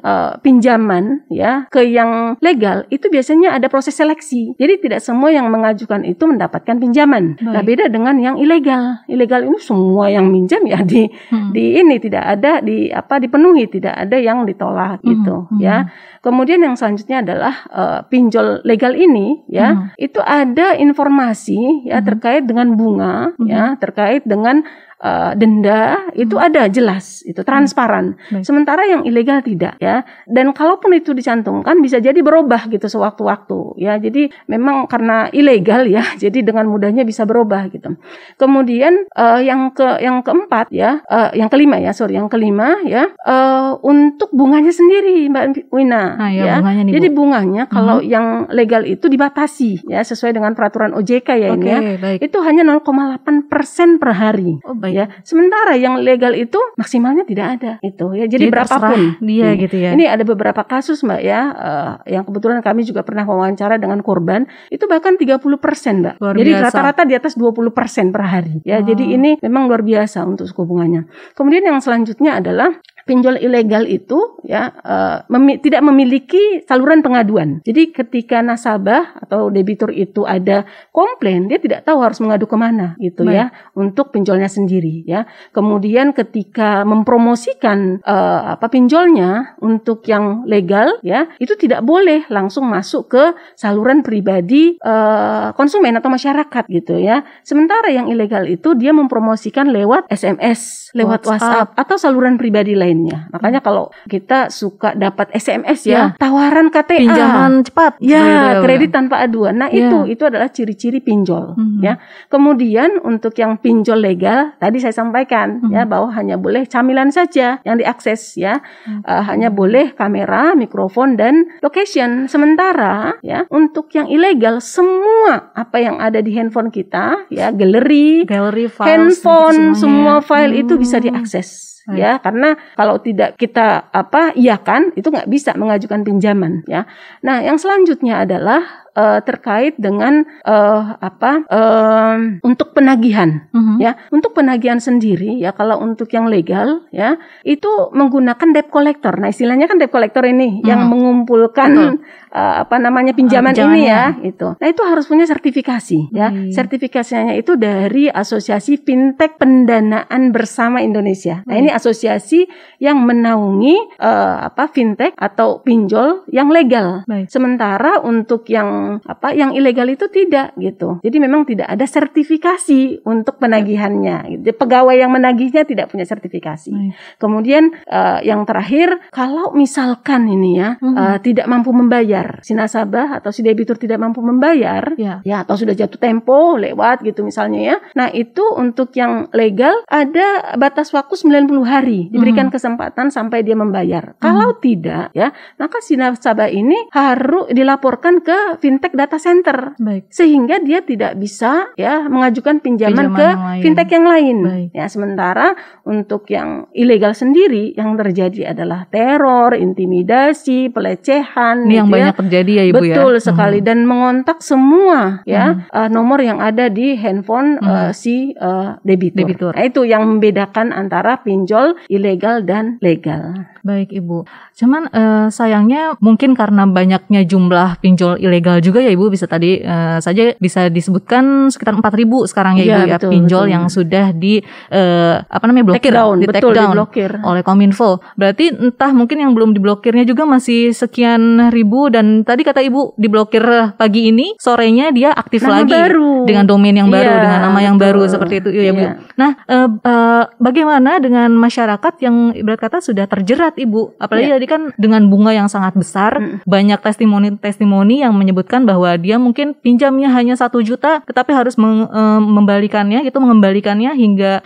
uh, 0.03 0.39
pinjaman 0.43 1.27
ya 1.31 1.67
ke 1.71 1.87
yang 1.87 2.35
legal 2.43 2.85
itu 2.91 3.07
biasanya 3.07 3.55
ada 3.55 3.71
proses 3.71 3.95
seleksi. 3.95 4.59
Jadi 4.59 4.89
tidak 4.89 5.01
semua 5.01 5.31
yang 5.31 5.47
mengajukan 5.49 6.03
itu 6.03 6.27
mendapatkan 6.27 6.77
pinjaman. 6.79 7.39
Nah, 7.39 7.39
baik. 7.39 7.55
Nah, 7.55 7.63
beda 7.63 7.85
dengan 7.93 8.17
yang 8.19 8.37
ilegal. 8.39 9.05
Ilegal 9.07 9.47
ini 9.47 9.59
semua 9.63 10.11
yang 10.11 10.27
minjam 10.29 10.63
ya 10.67 10.83
di 10.83 11.07
hmm. 11.07 11.51
di 11.55 11.79
ini 11.79 11.97
tidak 12.03 12.25
ada 12.39 12.59
di 12.59 12.91
apa 12.91 13.23
dipenuhi, 13.23 13.71
tidak 13.71 13.95
ada 13.95 14.17
yang 14.19 14.43
ditolak 14.43 14.99
hmm. 15.01 15.09
gitu 15.09 15.37
hmm. 15.49 15.61
ya. 15.63 15.87
Kemudian 16.23 16.63
yang 16.63 16.79
selanjutnya 16.79 17.27
adalah 17.27 17.55
uh, 17.67 18.01
pinjol 18.07 18.63
legal 18.63 18.95
ini 18.95 19.43
ya, 19.51 19.75
hmm. 19.75 19.99
itu 19.99 20.23
ada 20.23 20.79
informasi 20.79 21.91
ya 21.91 21.99
hmm. 21.99 22.07
terkait 22.07 22.43
dengan 22.47 22.79
bunga 22.79 23.35
hmm. 23.35 23.51
ya, 23.51 23.75
terkait 23.83 24.23
dengan 24.23 24.63
uh, 25.03 25.33
denda 25.35 26.07
itu 26.15 26.39
hmm. 26.39 26.47
ada 26.49 26.63
jelas 26.71 27.27
itu 27.27 27.43
transparan. 27.43 28.15
Hmm. 28.31 28.47
Sementara 28.47 28.87
yang 28.87 29.03
ilegal 29.03 29.43
tidak 29.43 29.77
ya. 29.83 30.07
Dan 30.25 30.55
kalaupun 30.55 30.95
itu 30.95 31.13
dicantumkan 31.13 31.83
bisa 31.83 31.99
jadi 31.99 32.17
berubah 32.23 32.71
gitu 32.71 32.87
sewaktu-waktu 32.87 33.83
ya. 33.83 33.99
Jadi 33.99 34.31
memang 34.47 34.87
karena 34.87 35.29
ilegal 35.35 35.85
ya, 35.91 36.07
jadi 36.23 36.41
dengan 36.47 36.71
mudahnya 36.71 37.03
bisa 37.03 37.27
berubah 37.27 37.69
gitu. 37.69 37.99
Kemudian 38.39 39.11
uh, 39.19 39.43
yang 39.43 39.75
ke 39.75 39.99
yang 40.01 40.23
keempat 40.23 40.71
ya, 40.71 41.03
uh, 41.11 41.35
yang 41.35 41.51
kelima 41.51 41.83
ya, 41.83 41.91
sorry, 41.91 42.17
yang 42.17 42.31
kelima 42.31 42.81
ya, 42.87 43.11
uh, 43.27 43.77
untuk 43.83 44.31
bunganya 44.31 44.71
sendiri 44.71 45.27
Mbak 45.29 45.75
Wina 45.75 46.17
nah, 46.17 46.31
ya. 46.31 46.45
ya. 46.47 46.55
Bunganya 46.63 46.83
nih, 46.87 46.93
jadi 46.95 47.09
Bu. 47.11 47.17
bunganya 47.19 47.63
kalau 47.67 47.99
hmm. 47.99 48.09
yang 48.09 48.27
legal 48.55 48.87
itu 48.87 49.11
dibatasi 49.11 49.89
ya 49.91 50.05
sesuai 50.05 50.37
dengan 50.37 50.55
peraturan 50.55 50.95
OJK 50.95 51.29
ya 51.35 51.49
okay, 51.51 51.59
ini 51.59 51.67
ya. 51.67 51.81
Baik. 51.99 52.19
Itu 52.23 52.39
hanya 52.45 52.63
0,8 52.63 53.51
persen 53.51 53.97
per 53.99 54.15
hari. 54.15 54.61
Oh, 54.63 54.77
baik 54.77 54.92
ya. 54.93 55.05
Sementara 55.25 55.75
yang 55.81 55.99
legal 56.05 56.37
itu 56.37 56.61
maksimalnya 56.77 57.25
tidak 57.25 57.47
ada 57.59 57.73
itu 57.81 58.07
ya. 58.13 58.29
Jadi, 58.29 58.49
Jadi 58.49 58.53
berapapun 58.53 59.01
dia 59.25 59.49
hmm. 59.53 59.59
gitu 59.69 59.77
ya. 59.81 59.91
Ini 59.97 60.05
ada 60.07 60.25
beberapa 60.29 60.63
kasus 60.69 61.01
Mbak 61.01 61.21
ya 61.25 61.41
uh, 61.53 61.93
yang 62.05 62.23
kebetulan 62.29 62.61
kami 62.61 62.85
juga 62.85 63.01
pernah 63.03 63.25
wawancara 63.25 63.81
dengan 63.81 64.05
korban 64.05 64.45
itu 64.69 64.85
bahkan 64.87 65.17
30% 65.17 65.41
Mbak. 65.43 66.15
Luar 66.21 66.35
Jadi 66.37 66.51
rata-rata 66.53 67.03
di 67.09 67.15
atas 67.17 67.35
20% 67.35 67.73
per 68.13 68.23
hari 68.23 68.61
ya. 68.63 68.79
Oh. 68.79 68.87
Jadi 68.87 69.05
ini 69.17 69.31
memang 69.41 69.67
luar 69.67 69.81
biasa 69.81 70.23
untuk 70.29 70.45
suku 70.45 70.69
bunganya. 70.69 71.09
Kemudian 71.33 71.65
yang 71.65 71.81
selanjutnya 71.81 72.39
adalah 72.39 72.71
pinjol 73.05 73.39
ilegal 73.39 73.87
itu 73.87 74.39
ya 74.47 74.71
uh, 74.83 75.27
memi 75.31 75.59
tidak 75.59 75.83
memiliki 75.87 76.63
saluran 76.67 77.03
pengaduan. 77.03 77.63
Jadi 77.67 77.95
ketika 77.95 78.43
nasabah 78.43 79.19
atau 79.23 79.51
debitur 79.51 79.91
itu 79.95 80.27
ada 80.27 80.67
komplain, 80.91 81.47
dia 81.51 81.59
tidak 81.59 81.87
tahu 81.87 82.03
harus 82.03 82.19
mengadu 82.23 82.47
ke 82.47 82.57
mana 82.59 82.95
gitu 82.99 83.27
ya, 83.27 83.29
Baik. 83.29 83.39
ya 83.39 83.47
untuk 83.79 84.07
pinjolnya 84.15 84.51
sendiri 84.51 85.07
ya. 85.07 85.27
Kemudian 85.55 86.15
ketika 86.15 86.83
mempromosikan 86.87 88.03
uh, 88.03 88.59
apa 88.59 88.67
pinjolnya 88.69 89.57
untuk 89.63 90.05
yang 90.07 90.47
legal 90.47 90.99
ya, 91.07 91.31
itu 91.39 91.55
tidak 91.59 91.83
boleh 91.87 92.27
langsung 92.31 92.67
masuk 92.69 93.15
ke 93.15 93.25
saluran 93.55 94.03
pribadi 94.05 94.77
uh, 94.83 95.55
konsumen 95.55 95.95
atau 95.99 96.11
masyarakat 96.11 96.65
gitu 96.69 96.99
ya. 96.99 97.25
Sementara 97.47 97.91
yang 97.91 98.11
ilegal 98.11 98.47
itu 98.51 98.75
dia 98.75 98.91
mempromosikan 98.95 99.71
lewat 99.71 100.11
SMS, 100.11 100.93
lewat 100.93 101.25
WhatsApp, 101.25 101.41
WhatsApp 101.41 101.69
atau 101.79 101.97
saluran 101.97 102.37
pribadi 102.37 102.75
lain 102.77 102.92
lainnya. 102.93 103.33
Makanya 103.33 103.65
kalau 103.65 103.89
kita 104.05 104.53
suka 104.53 104.93
dapat 104.93 105.33
SMS 105.33 105.89
ya, 105.89 106.13
ya. 106.13 106.21
tawaran 106.21 106.69
KTA, 106.69 107.01
pinjaman 107.01 107.65
cepat, 107.65 107.97
ya, 108.05 108.61
kredit 108.61 108.93
tanpa 108.93 109.25
aduan. 109.25 109.57
Nah, 109.57 109.73
ya. 109.73 109.89
itu 109.89 110.13
itu 110.13 110.23
adalah 110.29 110.53
ciri-ciri 110.53 111.01
pinjol 111.01 111.57
hmm. 111.57 111.81
ya. 111.81 111.97
Kemudian 112.29 113.01
untuk 113.01 113.33
yang 113.41 113.57
pinjol 113.57 114.05
legal 114.05 114.53
tadi 114.61 114.77
saya 114.77 114.93
sampaikan 114.93 115.65
hmm. 115.65 115.73
ya 115.73 115.83
bahwa 115.89 116.13
hanya 116.13 116.37
boleh 116.37 116.69
camilan 116.69 117.09
saja 117.09 117.65
yang 117.65 117.81
diakses 117.81 118.37
ya. 118.37 118.61
Hmm. 118.85 119.01
Uh, 119.09 119.25
hanya 119.25 119.49
boleh 119.49 119.97
kamera, 119.97 120.53
mikrofon 120.53 121.17
dan 121.17 121.49
location. 121.65 122.29
Sementara 122.29 123.17
ya 123.25 123.49
untuk 123.49 123.89
yang 123.97 124.13
ilegal 124.13 124.61
semua 124.61 125.55
apa 125.57 125.81
yang 125.81 125.97
ada 125.97 126.21
di 126.21 126.37
handphone 126.37 126.69
kita 126.69 127.25
ya, 127.33 127.49
galeri, 127.49 128.29
galeri 128.29 128.69
handphone, 128.69 129.73
semua 129.73 130.21
file 130.21 130.53
hmm. 130.53 130.63
itu 130.67 130.75
bisa 130.77 131.01
diakses 131.01 131.72
ya 131.91 132.23
karena 132.23 132.55
kalau 132.79 133.03
tidak 133.03 133.35
kita 133.35 133.91
apa 133.91 134.31
iya 134.39 134.59
kan 134.61 134.95
itu 134.95 135.11
nggak 135.11 135.27
bisa 135.27 135.55
mengajukan 135.59 136.07
pinjaman 136.07 136.63
ya. 136.71 136.87
Nah 137.27 137.43
yang 137.43 137.59
selanjutnya 137.59 138.23
adalah 138.23 138.82
uh, 138.97 139.21
terkait 139.25 139.75
dengan 139.81 140.25
uh, 140.45 140.97
apa 141.01 141.45
uh, 141.49 142.17
untuk 142.45 142.77
penagihan 142.77 143.49
uh-huh. 143.53 143.79
ya 143.81 143.97
untuk 144.13 144.37
penagihan 144.37 144.79
sendiri 144.79 145.37
ya 145.41 145.53
kalau 145.57 145.81
untuk 145.81 146.09
yang 146.13 146.29
legal 146.29 146.85
ya 146.93 147.17
itu 147.45 147.69
menggunakan 147.93 148.53
debt 148.53 148.69
collector 148.69 149.17
nah 149.17 149.33
istilahnya 149.33 149.69
kan 149.69 149.81
debt 149.81 149.93
collector 149.93 150.25
ini 150.25 150.61
uh-huh. 150.61 150.69
yang 150.69 150.81
mengumpulkan 150.89 152.01
uh, 152.33 152.55
apa 152.65 152.77
namanya 152.77 153.17
pinjaman 153.17 153.57
uh, 153.57 153.63
ini 153.73 153.81
ya 153.89 154.05
itu 154.21 154.49
nah 154.57 154.69
itu 154.69 154.83
harus 154.85 155.09
punya 155.09 155.25
sertifikasi 155.25 156.13
ya 156.13 156.29
uh-huh. 156.29 156.53
sertifikasinya 156.53 157.35
itu 157.37 157.57
dari 157.57 158.09
Asosiasi 158.13 158.81
Fintech 158.81 159.41
Pendanaan 159.41 160.33
Bersama 160.33 160.85
Indonesia 160.85 161.41
nah 161.49 161.57
uh-huh. 161.57 161.63
ini 161.65 161.71
asosiasi 161.73 162.45
yang 162.83 163.01
menaungi 163.05 163.99
uh, 164.01 164.53
apa 164.53 164.69
fintech 164.69 165.17
atau 165.17 165.65
pinjol 165.65 166.29
yang 166.29 166.53
legal 166.53 167.07
Baik. 167.09 167.31
sementara 167.33 168.03
untuk 168.03 168.45
yang 168.51 168.82
yang 168.83 168.99
apa 169.07 169.29
yang 169.33 169.51
ilegal 169.55 169.87
itu 169.87 170.11
tidak 170.11 170.53
gitu. 170.59 170.99
Jadi 171.01 171.17
memang 171.23 171.47
tidak 171.47 171.71
ada 171.71 171.87
sertifikasi 171.87 173.07
untuk 173.07 173.39
penagihannya. 173.39 174.39
Gitu. 174.39 174.51
Pegawai 174.59 174.97
yang 174.99 175.15
menagihnya 175.15 175.63
tidak 175.63 175.95
punya 175.95 176.05
sertifikasi. 176.05 176.73
Hmm. 176.75 176.91
Kemudian 177.23 177.71
uh, 177.87 178.19
yang 178.27 178.43
terakhir 178.43 178.99
kalau 179.15 179.55
misalkan 179.55 180.27
ini 180.27 180.59
ya 180.59 180.77
hmm. 180.79 180.95
uh, 180.97 181.19
tidak 181.23 181.47
mampu 181.47 181.71
membayar 181.71 182.43
si 182.43 182.53
nasabah 182.53 183.23
atau 183.23 183.31
si 183.31 183.47
debitur 183.47 183.79
tidak 183.79 184.03
mampu 184.03 184.21
membayar 184.21 184.95
ya. 184.99 185.23
ya 185.23 185.47
atau 185.47 185.55
sudah 185.55 185.75
jatuh 185.77 185.99
tempo 185.99 186.59
lewat 186.59 187.07
gitu 187.07 187.23
misalnya 187.23 187.61
ya. 187.75 187.77
Nah, 187.95 188.09
itu 188.11 188.43
untuk 188.59 188.95
yang 188.99 189.31
legal 189.31 189.85
ada 189.87 190.57
batas 190.59 190.91
waktu 190.91 191.15
90 191.15 191.49
hari 191.63 192.09
diberikan 192.11 192.51
hmm. 192.51 192.55
kesempatan 192.55 193.09
sampai 193.13 193.47
dia 193.47 193.55
membayar. 193.55 194.17
Hmm. 194.17 194.21
Kalau 194.21 194.51
tidak 194.59 195.15
ya, 195.15 195.31
maka 195.61 195.79
si 195.85 195.95
nasabah 195.95 196.51
ini 196.51 196.91
harus 196.91 197.53
dilaporkan 197.53 198.25
ke 198.25 198.59
fintech 198.73 198.97
data 198.97 199.21
center. 199.21 199.77
Baik. 199.77 200.09
Sehingga 200.09 200.65
dia 200.65 200.81
tidak 200.81 201.21
bisa 201.21 201.69
ya 201.77 202.09
mengajukan 202.09 202.65
pinjaman, 202.65 203.13
pinjaman 203.13 203.19
ke 203.21 203.29
yang 203.29 203.61
fintech 203.61 203.91
yang 203.93 204.07
lain. 204.09 204.37
Baik. 204.41 204.69
Ya, 204.73 204.87
sementara 204.89 205.53
untuk 205.85 206.25
yang 206.33 206.73
ilegal 206.73 207.13
sendiri 207.13 207.77
yang 207.77 208.01
terjadi 208.01 208.57
adalah 208.57 208.89
teror, 208.89 209.53
intimidasi, 209.53 210.73
pelecehan 210.73 211.69
Ini 211.69 211.69
gitu 211.69 211.77
yang 211.77 211.89
ya. 211.89 211.93
banyak 211.93 212.17
terjadi 212.25 212.53
ya 212.57 212.65
Ibu 212.73 212.77
Betul 212.81 212.89
ya. 212.89 212.97
Betul 212.97 213.15
sekali 213.21 213.59
hmm. 213.61 213.67
dan 213.69 213.79
mengontak 213.85 214.39
semua 214.41 215.21
ya 215.29 215.45
hmm. 215.53 215.69
uh, 215.69 215.89
nomor 215.93 216.25
yang 216.25 216.41
ada 216.41 216.73
di 216.73 216.97
handphone 216.97 217.61
hmm. 217.61 217.69
uh, 217.69 217.91
si 217.93 218.33
uh, 218.41 218.81
debitur. 218.81 219.21
debitur. 219.21 219.53
Nah, 219.53 219.69
itu 219.69 219.85
yang 219.85 220.09
membedakan 220.09 220.73
antara 220.73 221.21
pinjol 221.21 221.77
ilegal 221.93 222.41
dan 222.41 222.81
legal. 222.81 223.37
Baik 223.61 223.93
Ibu. 223.93 224.25
Cuman 224.57 224.89
uh, 224.91 225.29
sayangnya 225.29 225.95
mungkin 226.01 226.33
karena 226.33 226.65
banyaknya 226.65 227.23
jumlah 227.29 227.83
pinjol 227.83 228.19
ilegal 228.23 228.62
juga 228.63 228.79
ya 228.79 228.95
Ibu 228.95 229.11
bisa 229.11 229.27
tadi 229.27 229.59
uh, 229.59 229.99
saja 229.99 230.39
bisa 230.39 230.71
disebutkan 230.71 231.51
sekitar 231.51 231.75
4000 231.75 232.31
sekarang 232.31 232.55
ya, 232.63 232.65
ya 232.65 232.77
Ibu 232.79 232.83
ya 232.87 232.99
pinjol 233.03 233.45
betul. 233.47 233.55
yang 233.59 233.65
sudah 233.67 234.07
di 234.15 234.39
uh, 234.71 235.19
apa 235.27 235.45
namanya 235.51 235.75
blokir, 235.75 235.91
down, 235.91 236.23
di 236.23 236.27
betul, 236.31 236.55
down 236.55 236.79
diblokir. 236.79 237.11
oleh 237.27 237.43
Kominfo. 237.43 237.99
Berarti 238.15 238.55
entah 238.55 238.95
mungkin 238.95 239.19
yang 239.19 239.33
belum 239.35 239.57
diblokirnya 239.57 240.07
juga 240.07 240.23
masih 240.23 240.71
sekian 240.71 241.51
ribu 241.51 241.91
dan 241.91 242.23
tadi 242.23 242.47
kata 242.47 242.63
Ibu 242.63 242.95
diblokir 242.95 243.43
pagi 243.75 244.13
ini, 244.13 244.39
sorenya 244.39 244.95
dia 244.95 245.11
aktif 245.11 245.43
nama 245.43 245.65
lagi 245.65 245.75
baru. 245.75 246.29
dengan 246.29 246.45
domain 246.47 246.77
yang 246.77 246.89
baru, 246.93 247.11
ya, 247.11 247.19
dengan 247.19 247.41
nama 247.43 247.59
betul. 247.59 247.67
yang 247.67 247.77
baru 247.81 248.03
seperti 248.07 248.35
itu 248.39 248.49
ya 248.53 248.73
Bu. 248.77 248.85
Ya. 248.85 248.93
Nah, 249.17 249.31
uh, 249.49 249.69
uh, 249.83 250.23
bagaimana 250.39 251.01
dengan 251.01 251.33
masyarakat 251.33 251.95
yang 252.05 252.37
ibarat 252.37 252.61
kata 252.61 252.79
sudah 252.85 253.09
terjerat 253.09 253.57
ibu 253.57 253.97
apalagi 253.97 254.29
yeah. 254.29 254.37
tadi 254.37 254.47
kan 254.47 254.63
dengan 254.77 255.09
bunga 255.09 255.33
yang 255.33 255.49
sangat 255.49 255.73
besar 255.73 256.21
mm. 256.21 256.45
banyak 256.45 256.79
testimoni-testimoni 256.85 258.05
yang 258.05 258.13
menyebutkan 258.13 258.52
bahwa 258.69 258.93
dia 259.01 259.17
mungkin 259.17 259.57
pinjamnya 259.57 260.13
hanya 260.13 260.37
satu 260.37 260.61
juta 260.61 261.01
tetapi 261.09 261.33
harus 261.33 261.57
meng, 261.57 261.89
e, 261.89 262.03
membalikannya 262.21 263.09
itu 263.09 263.17
mengembalikannya 263.17 263.97
hingga 263.97 264.45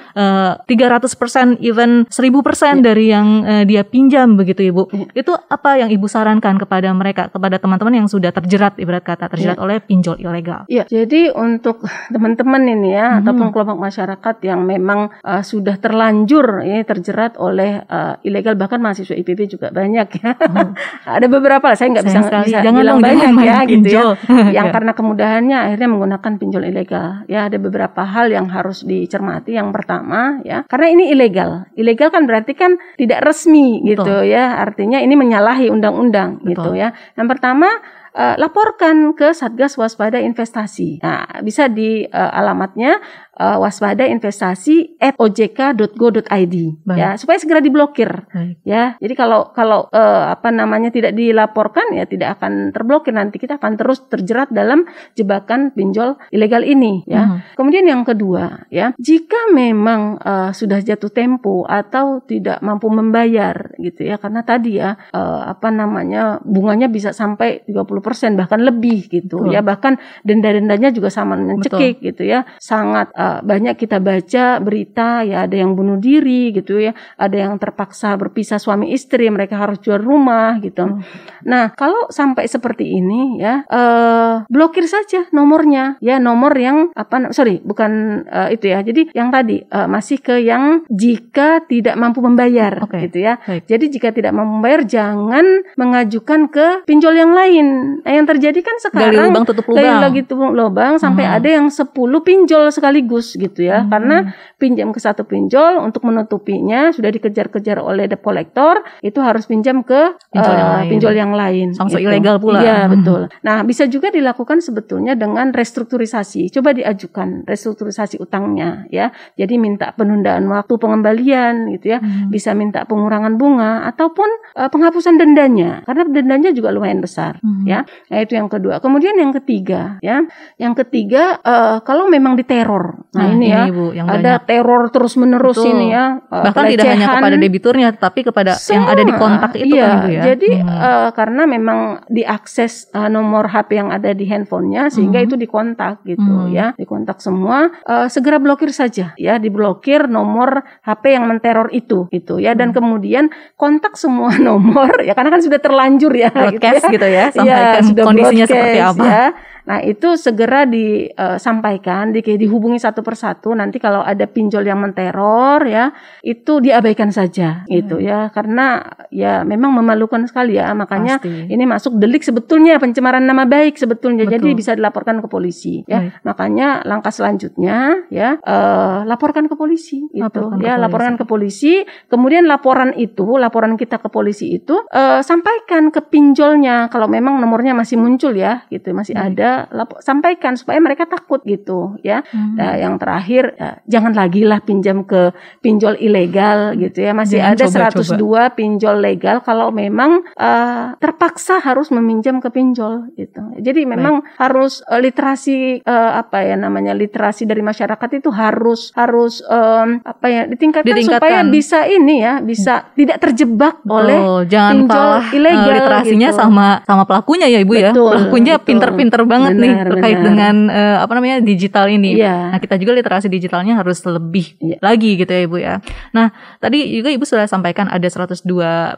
tiga 0.70 0.86
ratus 0.86 1.18
persen 1.18 1.58
even 1.58 2.06
seribu 2.06 2.46
persen 2.46 2.80
iya. 2.80 2.84
dari 2.92 3.06
yang 3.10 3.28
e, 3.42 3.54
dia 3.66 3.82
pinjam 3.82 4.38
begitu 4.38 4.70
ibu 4.70 4.86
yeah. 4.94 5.10
itu 5.26 5.32
apa 5.34 5.82
yang 5.82 5.90
ibu 5.90 6.06
sarankan 6.06 6.60
kepada 6.62 6.94
mereka 6.94 7.26
kepada 7.28 7.58
teman-teman 7.58 8.04
yang 8.04 8.08
sudah 8.08 8.30
terjerat 8.30 8.78
ibarat 8.78 9.02
kata 9.02 9.26
terjerat 9.26 9.58
yeah. 9.58 9.64
oleh 9.64 9.76
pinjol 9.82 10.16
ilegal 10.22 10.68
Iya, 10.70 10.84
jadi 10.84 11.32
untuk 11.32 11.80
teman-teman 12.12 12.62
ini 12.68 12.92
ya 12.92 13.16
mm-hmm. 13.16 13.20
ataupun 13.24 13.46
kelompok 13.54 13.78
masyarakat 13.80 14.36
yang 14.44 14.60
memang 14.66 15.08
uh, 15.24 15.40
sudah 15.40 15.80
terlanjur 15.80 16.66
ini 16.66 16.84
terjerat 16.84 17.40
oleh 17.40 17.80
uh, 17.86 18.20
ilegal 18.20 18.58
bahkan 18.58 18.82
mahasiswa 18.82 19.16
IPB 19.16 19.56
juga 19.56 19.72
banyak 19.72 20.08
ya. 20.20 20.36
Hmm. 20.36 20.76
Ada 21.16 21.26
beberapa 21.30 21.64
lah 21.72 21.76
saya 21.78 21.88
nggak 21.96 22.06
bisa 22.06 22.18
bisa 22.44 22.60
jangan 22.60 22.80
bilang 22.82 23.00
banyak 23.00 23.32
ya 23.40 23.56
gitu 23.64 23.88
ya. 23.96 24.52
yang 24.60 24.68
karena 24.74 24.92
kemudahannya 24.92 25.56
akhirnya 25.56 25.88
menggunakan 25.88 26.32
pinjol 26.36 26.64
ilegal. 26.68 27.24
Ya 27.30 27.48
ada 27.48 27.56
beberapa 27.56 28.04
hal 28.04 28.28
yang 28.28 28.50
harus 28.52 28.84
dicermati. 28.84 29.56
Yang 29.56 29.72
pertama 29.72 30.40
ya 30.44 30.68
karena 30.68 30.86
ini 30.92 31.04
ilegal. 31.12 31.68
Ilegal 31.78 32.12
kan 32.12 32.28
berarti 32.28 32.52
kan 32.52 32.76
tidak 33.00 33.24
resmi 33.24 33.80
gitu 33.84 34.22
ya. 34.26 34.60
Artinya 34.60 35.00
ini 35.00 35.14
menyalahi 35.16 35.72
undang-undang 35.72 36.44
gitu 36.44 36.76
ya. 36.76 36.92
Yang 37.16 37.28
pertama 37.36 37.68
uh, 38.16 38.34
laporkan 38.40 39.12
ke 39.12 39.36
Satgas 39.36 39.76
Waspada 39.76 40.16
Investasi. 40.18 41.04
Nah, 41.04 41.44
bisa 41.44 41.68
di 41.68 42.02
uh, 42.08 42.30
alamatnya 42.32 42.98
uh, 43.36 43.58
waspada 43.60 44.04
investasi 44.08 44.96
at 45.00 45.14
ojk.go.id 45.16 46.56
ya 46.96 47.14
supaya 47.20 47.38
segera 47.40 47.60
diblokir. 47.60 48.08
Baik. 48.32 48.56
ya 48.64 48.96
jadi 48.98 49.14
kalau 49.14 49.52
kalau 49.52 49.88
uh, 49.92 50.32
apa 50.32 50.48
namanya 50.50 50.88
tidak 50.90 51.12
dilaporkan 51.12 51.92
ya 51.94 52.08
tidak 52.08 52.40
akan 52.40 52.72
terblokir. 52.72 53.12
Nanti 53.16 53.40
kita 53.40 53.56
akan 53.56 53.80
terus 53.80 54.04
terjerat 54.08 54.52
dalam 54.52 54.84
jebakan 55.16 55.72
pinjol 55.72 56.16
ilegal 56.32 56.64
ini 56.64 57.04
ya. 57.06 57.22
Uh 57.24 57.34
kemudian 57.56 57.88
yang 57.88 58.02
kedua 58.06 58.68
ya 58.70 58.94
jika 59.00 59.50
memang 59.50 60.18
uh, 60.22 60.50
sudah 60.54 60.78
jatuh 60.80 61.10
tempo 61.10 61.66
atau 61.66 62.22
tidak 62.22 62.62
mampu 62.62 62.86
membayar 62.88 63.74
gitu 63.80 64.06
ya. 64.06 64.16
Karena 64.20 64.46
tadi 64.46 64.78
ya 64.78 64.94
uh, 64.94 65.42
apa 65.50 65.68
namanya 65.74 66.38
bunganya 66.46 66.86
bisa 66.86 67.10
sampai 67.10 67.66
30% 67.66 68.38
bahkan 68.38 68.62
lebih 68.62 69.10
gitu. 69.10 69.42
Betul. 69.42 69.54
ya 69.54 69.60
bahkan 69.66 69.98
denda-dendanya 70.22 70.94
juga 70.94 71.10
sama 71.10 71.34
mencekik 71.34 71.98
gitu 72.02 72.22
ya. 72.22 72.46
Sangat 72.62 73.10
uh, 73.18 73.25
banyak 73.42 73.74
kita 73.76 73.98
baca 74.02 74.58
berita 74.60 75.22
ya 75.22 75.46
ada 75.46 75.56
yang 75.56 75.74
bunuh 75.78 75.98
diri 76.00 76.50
gitu 76.52 76.78
ya, 76.80 76.92
ada 77.16 77.36
yang 77.36 77.56
terpaksa 77.56 78.14
berpisah 78.18 78.58
suami 78.60 78.92
istri, 78.92 79.28
mereka 79.32 79.56
harus 79.56 79.80
jual 79.80 80.00
rumah 80.00 80.58
gitu. 80.60 80.84
Hmm. 80.84 81.02
Nah, 81.46 81.72
kalau 81.74 82.08
sampai 82.10 82.46
seperti 82.46 82.98
ini 82.98 83.40
ya, 83.40 83.64
uh, 83.68 84.44
blokir 84.50 84.84
saja 84.86 85.26
nomornya 85.32 85.96
ya, 86.02 86.20
nomor 86.20 86.52
yang 86.56 86.90
apa 86.92 87.32
sorry, 87.32 87.62
bukan 87.62 88.22
uh, 88.28 88.48
itu 88.52 88.70
ya. 88.70 88.82
Jadi 88.82 89.10
yang 89.16 89.32
tadi 89.32 89.62
uh, 89.62 89.88
masih 89.88 90.20
ke 90.20 90.42
yang 90.42 90.84
jika 90.92 91.64
tidak 91.66 91.96
mampu 91.96 92.20
membayar 92.20 92.84
okay. 92.84 93.08
gitu 93.08 93.24
ya. 93.24 93.40
Baik. 93.42 93.64
Jadi 93.66 93.84
jika 93.92 94.08
tidak 94.12 94.36
mampu 94.36 94.60
membayar 94.60 94.82
jangan 94.84 95.46
mengajukan 95.74 96.52
ke 96.52 96.66
pinjol 96.84 97.14
yang 97.16 97.32
lain. 97.32 97.98
Nah, 98.04 98.12
yang 98.12 98.26
terjadi 98.28 98.60
kan 98.60 98.76
sekarang 98.82 99.14
dari 99.14 99.16
lubang 99.16 99.44
tutup 99.48 99.66
lubang. 99.66 99.98
lagi 100.02 100.20
tutup 100.26 100.52
lubang 100.52 100.94
sampai 101.00 101.24
hmm. 101.24 101.36
ada 101.40 101.48
yang 101.48 101.66
10 101.72 101.94
pinjol 101.96 102.64
sekaligus 102.68 103.15
gitu 103.36 103.64
ya. 103.64 103.84
Hmm. 103.84 103.90
Karena 103.92 104.16
pinjam 104.60 104.92
ke 104.92 105.00
satu 105.00 105.24
pinjol 105.24 105.80
untuk 105.80 106.04
menutupinya 106.04 106.90
sudah 106.92 107.08
dikejar-kejar 107.08 107.80
oleh 107.80 108.10
debt 108.10 108.20
collector 108.20 108.82
itu 109.00 109.18
harus 109.22 109.46
pinjam 109.46 109.80
ke 109.86 110.16
pinjol, 110.32 110.52
uh, 110.52 110.58
yang, 110.58 110.72
lain. 110.72 110.90
pinjol 110.90 111.14
yang 111.14 111.32
lain. 111.32 111.68
Gitu. 111.72 111.98
ilegal 112.02 112.36
pula. 112.42 112.60
Iya, 112.60 112.78
hmm. 112.86 112.92
betul. 112.98 113.22
Nah, 113.42 113.62
bisa 113.64 113.84
juga 113.88 114.12
dilakukan 114.12 114.60
sebetulnya 114.60 115.14
dengan 115.16 115.50
restrukturisasi. 115.54 116.52
Coba 116.52 116.76
diajukan 116.76 117.46
restrukturisasi 117.46 118.20
utangnya 118.20 118.84
ya. 118.92 119.10
Jadi 119.38 119.56
minta 119.56 119.94
penundaan 119.94 120.44
waktu 120.50 120.74
pengembalian 120.76 121.72
gitu 121.76 121.96
ya. 121.96 121.98
Hmm. 122.02 122.28
Bisa 122.28 122.52
minta 122.52 122.84
pengurangan 122.84 123.38
bunga 123.38 123.86
ataupun 123.88 124.28
uh, 124.58 124.68
penghapusan 124.68 125.16
dendanya 125.16 125.86
karena 125.86 126.02
dendanya 126.10 126.50
juga 126.52 126.74
lumayan 126.74 127.00
besar 127.00 127.38
hmm. 127.40 127.64
ya. 127.64 127.86
Nah, 128.12 128.18
itu 128.20 128.34
yang 128.34 128.50
kedua. 128.50 128.82
Kemudian 128.82 129.16
yang 129.16 129.32
ketiga 129.32 129.96
ya. 130.02 130.24
Yang 130.60 130.86
ketiga 130.86 131.38
uh, 131.42 131.78
kalau 131.84 132.10
memang 132.10 132.34
diteror. 132.34 133.05
Nah, 133.16 133.32
nah 133.32 133.32
ini, 133.32 133.46
ya 133.48 133.64
Ibu, 133.72 133.86
yang 133.96 134.06
ada 134.06 134.36
banyak. 134.36 134.44
teror 134.44 134.82
terus 134.92 135.16
menerus 135.16 135.56
Betul. 135.56 135.72
ini 135.72 135.86
ya. 135.96 136.04
Uh, 136.28 136.44
Bahkan 136.44 136.52
pelecehan. 136.52 136.72
tidak 136.76 136.86
hanya 136.92 137.06
kepada 137.16 137.36
debiturnya, 137.40 137.88
tapi 137.96 138.20
kepada 138.20 138.52
Semua. 138.54 138.74
yang 138.76 138.84
ada 138.92 139.02
di 139.02 139.14
kontak 139.16 139.50
itu 139.56 139.74
iya, 139.74 139.84
kan 139.88 139.96
Ibu 139.96 140.08
ya. 140.12 140.22
Jadi 140.28 140.50
hmm. 140.60 140.68
uh, 140.68 141.10
karena 141.16 141.42
memang 141.48 141.78
diakses 142.12 142.72
uh, 142.92 143.08
nomor 143.08 143.48
HP 143.48 143.70
yang 143.80 143.88
ada 143.88 144.10
di 144.12 144.24
handphonenya 144.28 144.92
sehingga 144.92 145.18
hmm. 145.24 145.26
itu 145.32 145.34
dikontak 145.40 146.04
gitu 146.04 146.32
hmm. 146.46 146.52
ya, 146.52 146.66
dikontak 146.76 147.18
semua. 147.24 147.72
Uh, 147.88 148.06
segera 148.12 148.36
blokir 148.36 148.68
saja 148.70 149.16
ya, 149.16 149.40
diblokir 149.40 150.06
nomor 150.06 150.60
HP 150.84 151.16
yang 151.16 151.24
menteror 151.24 151.72
itu 151.72 152.06
gitu 152.12 152.36
ya, 152.36 152.52
dan 152.52 152.70
hmm. 152.70 152.76
kemudian 152.76 153.24
kontak 153.56 153.96
semua 153.96 154.36
nomor 154.52 155.00
ya 155.00 155.16
karena 155.16 155.32
kan 155.32 155.40
sudah 155.40 155.58
terlanjur 155.58 156.12
ya. 156.12 156.28
Broadcast 156.36 156.84
gitu 156.92 156.92
ya, 156.92 156.92
gitu 156.92 157.08
ya 157.08 157.24
sampaikan 157.32 157.84
ya, 157.96 158.04
kondisinya 158.04 158.46
seperti 158.46 158.80
apa. 158.84 159.04
Ya 159.08 159.26
Nah, 159.66 159.82
itu 159.82 160.14
segera 160.14 160.62
disampaikan, 160.64 162.14
eh, 162.14 162.22
di, 162.22 162.46
dihubungi 162.46 162.78
satu 162.78 163.02
persatu. 163.02 163.50
Nanti 163.52 163.82
kalau 163.82 164.00
ada 164.00 164.24
pinjol 164.30 164.62
yang 164.62 164.78
menteror 164.78 165.66
ya, 165.66 165.90
itu 166.22 166.62
diabaikan 166.62 167.10
saja 167.10 167.66
hmm. 167.66 167.70
gitu 167.74 167.96
ya. 167.98 168.30
Karena 168.30 168.78
ya 169.10 169.42
memang 169.42 169.74
memalukan 169.74 170.22
sekali 170.30 170.54
ya. 170.58 170.70
Makanya 170.72 171.18
Pasti. 171.18 171.50
ini 171.50 171.64
masuk 171.66 171.98
delik 171.98 172.22
sebetulnya 172.22 172.78
pencemaran 172.78 173.26
nama 173.26 173.42
baik 173.42 173.74
sebetulnya. 173.74 174.24
Betul. 174.24 174.34
Jadi 174.38 174.48
bisa 174.54 174.72
dilaporkan 174.78 175.18
ke 175.18 175.26
polisi 175.26 175.82
ya. 175.84 175.98
Baik. 175.98 176.22
Makanya 176.22 176.68
langkah 176.86 177.10
selanjutnya 177.10 178.06
ya 178.12 178.38
uh, 178.38 179.02
laporkan 179.02 179.50
ke 179.50 179.58
polisi 179.58 180.06
itu 180.14 180.22
laporkan 180.22 180.62
ya, 180.62 180.78
ke 180.78 180.82
laporkan 180.86 181.14
ke 181.18 181.24
polisi. 181.26 181.82
Kemudian 182.06 182.46
laporan 182.46 182.94
itu, 182.94 183.36
laporan 183.40 183.74
kita 183.74 183.98
ke 183.98 184.08
polisi 184.12 184.54
itu 184.54 184.78
uh, 184.94 185.20
sampaikan 185.24 185.90
ke 185.90 186.04
pinjolnya 186.06 186.86
kalau 186.92 187.10
memang 187.10 187.42
nomornya 187.42 187.74
masih 187.74 187.98
muncul 187.98 188.30
ya 188.36 188.62
gitu, 188.70 188.94
masih 188.94 189.18
Baik. 189.18 189.26
ada 189.34 189.55
Sampaikan 190.02 190.54
supaya 190.58 190.78
mereka 190.78 191.08
takut 191.08 191.40
gitu 191.44 191.96
ya. 192.04 192.22
Hmm. 192.30 192.56
Nah, 192.58 192.74
yang 192.76 193.00
terakhir 193.00 193.56
ya, 193.56 193.80
jangan 193.88 194.12
lagi 194.12 194.42
lah 194.44 194.60
pinjam 194.62 195.02
ke 195.04 195.32
pinjol 195.64 195.96
ilegal 195.98 196.76
gitu 196.76 197.02
ya. 197.04 197.12
Masih 197.16 197.40
jangan 197.40 197.56
ada 197.56 197.64
coba, 197.94 198.50
102 198.52 198.58
pinjol 198.58 198.96
legal 199.00 199.36
kalau 199.40 199.72
memang 199.72 200.24
uh, 200.36 200.96
terpaksa 201.00 201.60
harus 201.62 201.88
meminjam 201.94 202.38
ke 202.42 202.48
pinjol 202.52 203.12
gitu. 203.16 203.42
Jadi 203.60 203.86
memang 203.88 204.20
Baik. 204.22 204.38
harus 204.40 204.82
uh, 204.86 205.00
literasi 205.00 205.80
uh, 205.84 206.20
apa 206.20 206.42
ya 206.42 206.56
namanya 206.58 206.92
literasi 206.92 207.46
dari 207.46 207.62
masyarakat 207.62 208.08
itu 208.18 208.30
harus 208.34 208.90
harus 208.96 209.40
um, 209.46 210.00
apa 210.02 210.26
ya 210.26 210.42
ditingkatkan, 210.48 210.88
ditingkatkan 210.88 211.22
supaya 211.22 211.40
bisa 211.46 211.78
ini 211.86 212.16
ya 212.22 212.34
bisa 212.42 212.74
hmm. 212.82 212.88
tidak 212.98 213.18
terjebak 213.22 213.74
Betul. 213.82 213.96
oleh 213.96 214.18
jangan 214.50 214.74
pinjol 214.74 215.10
ilegal 215.36 215.74
literasinya 215.76 216.28
gitu. 216.32 216.40
sama 216.40 216.66
sama 216.84 217.02
pelakunya 217.04 217.46
ya 217.46 217.58
ibu 217.62 217.72
ya. 217.76 217.90
betul, 217.92 218.10
ya 218.10 218.12
pelakunya 218.16 218.54
pinter-pinter 218.58 219.20
banget 219.24 219.45
benar, 219.54 219.62
nih 219.62 219.74
terkait 219.94 220.16
benar. 220.18 220.26
dengan 220.26 220.54
uh, 220.70 220.96
apa 221.04 221.12
namanya 221.14 221.36
digital 221.44 221.86
ini 221.86 222.18
ya. 222.18 222.54
nah 222.54 222.58
kita 222.58 222.74
juga 222.80 222.92
literasi 222.96 223.26
digitalnya 223.30 223.78
harus 223.78 224.02
lebih 224.02 224.58
ya. 224.58 224.76
lagi 224.82 225.18
gitu 225.20 225.30
ya 225.30 225.40
ibu 225.44 225.56
ya 225.60 225.74
nah 226.10 226.32
tadi 226.58 226.98
juga 226.98 227.12
ibu 227.12 227.24
sudah 227.26 227.46
sampaikan 227.46 227.86
ada 227.86 228.06
102 228.06 228.42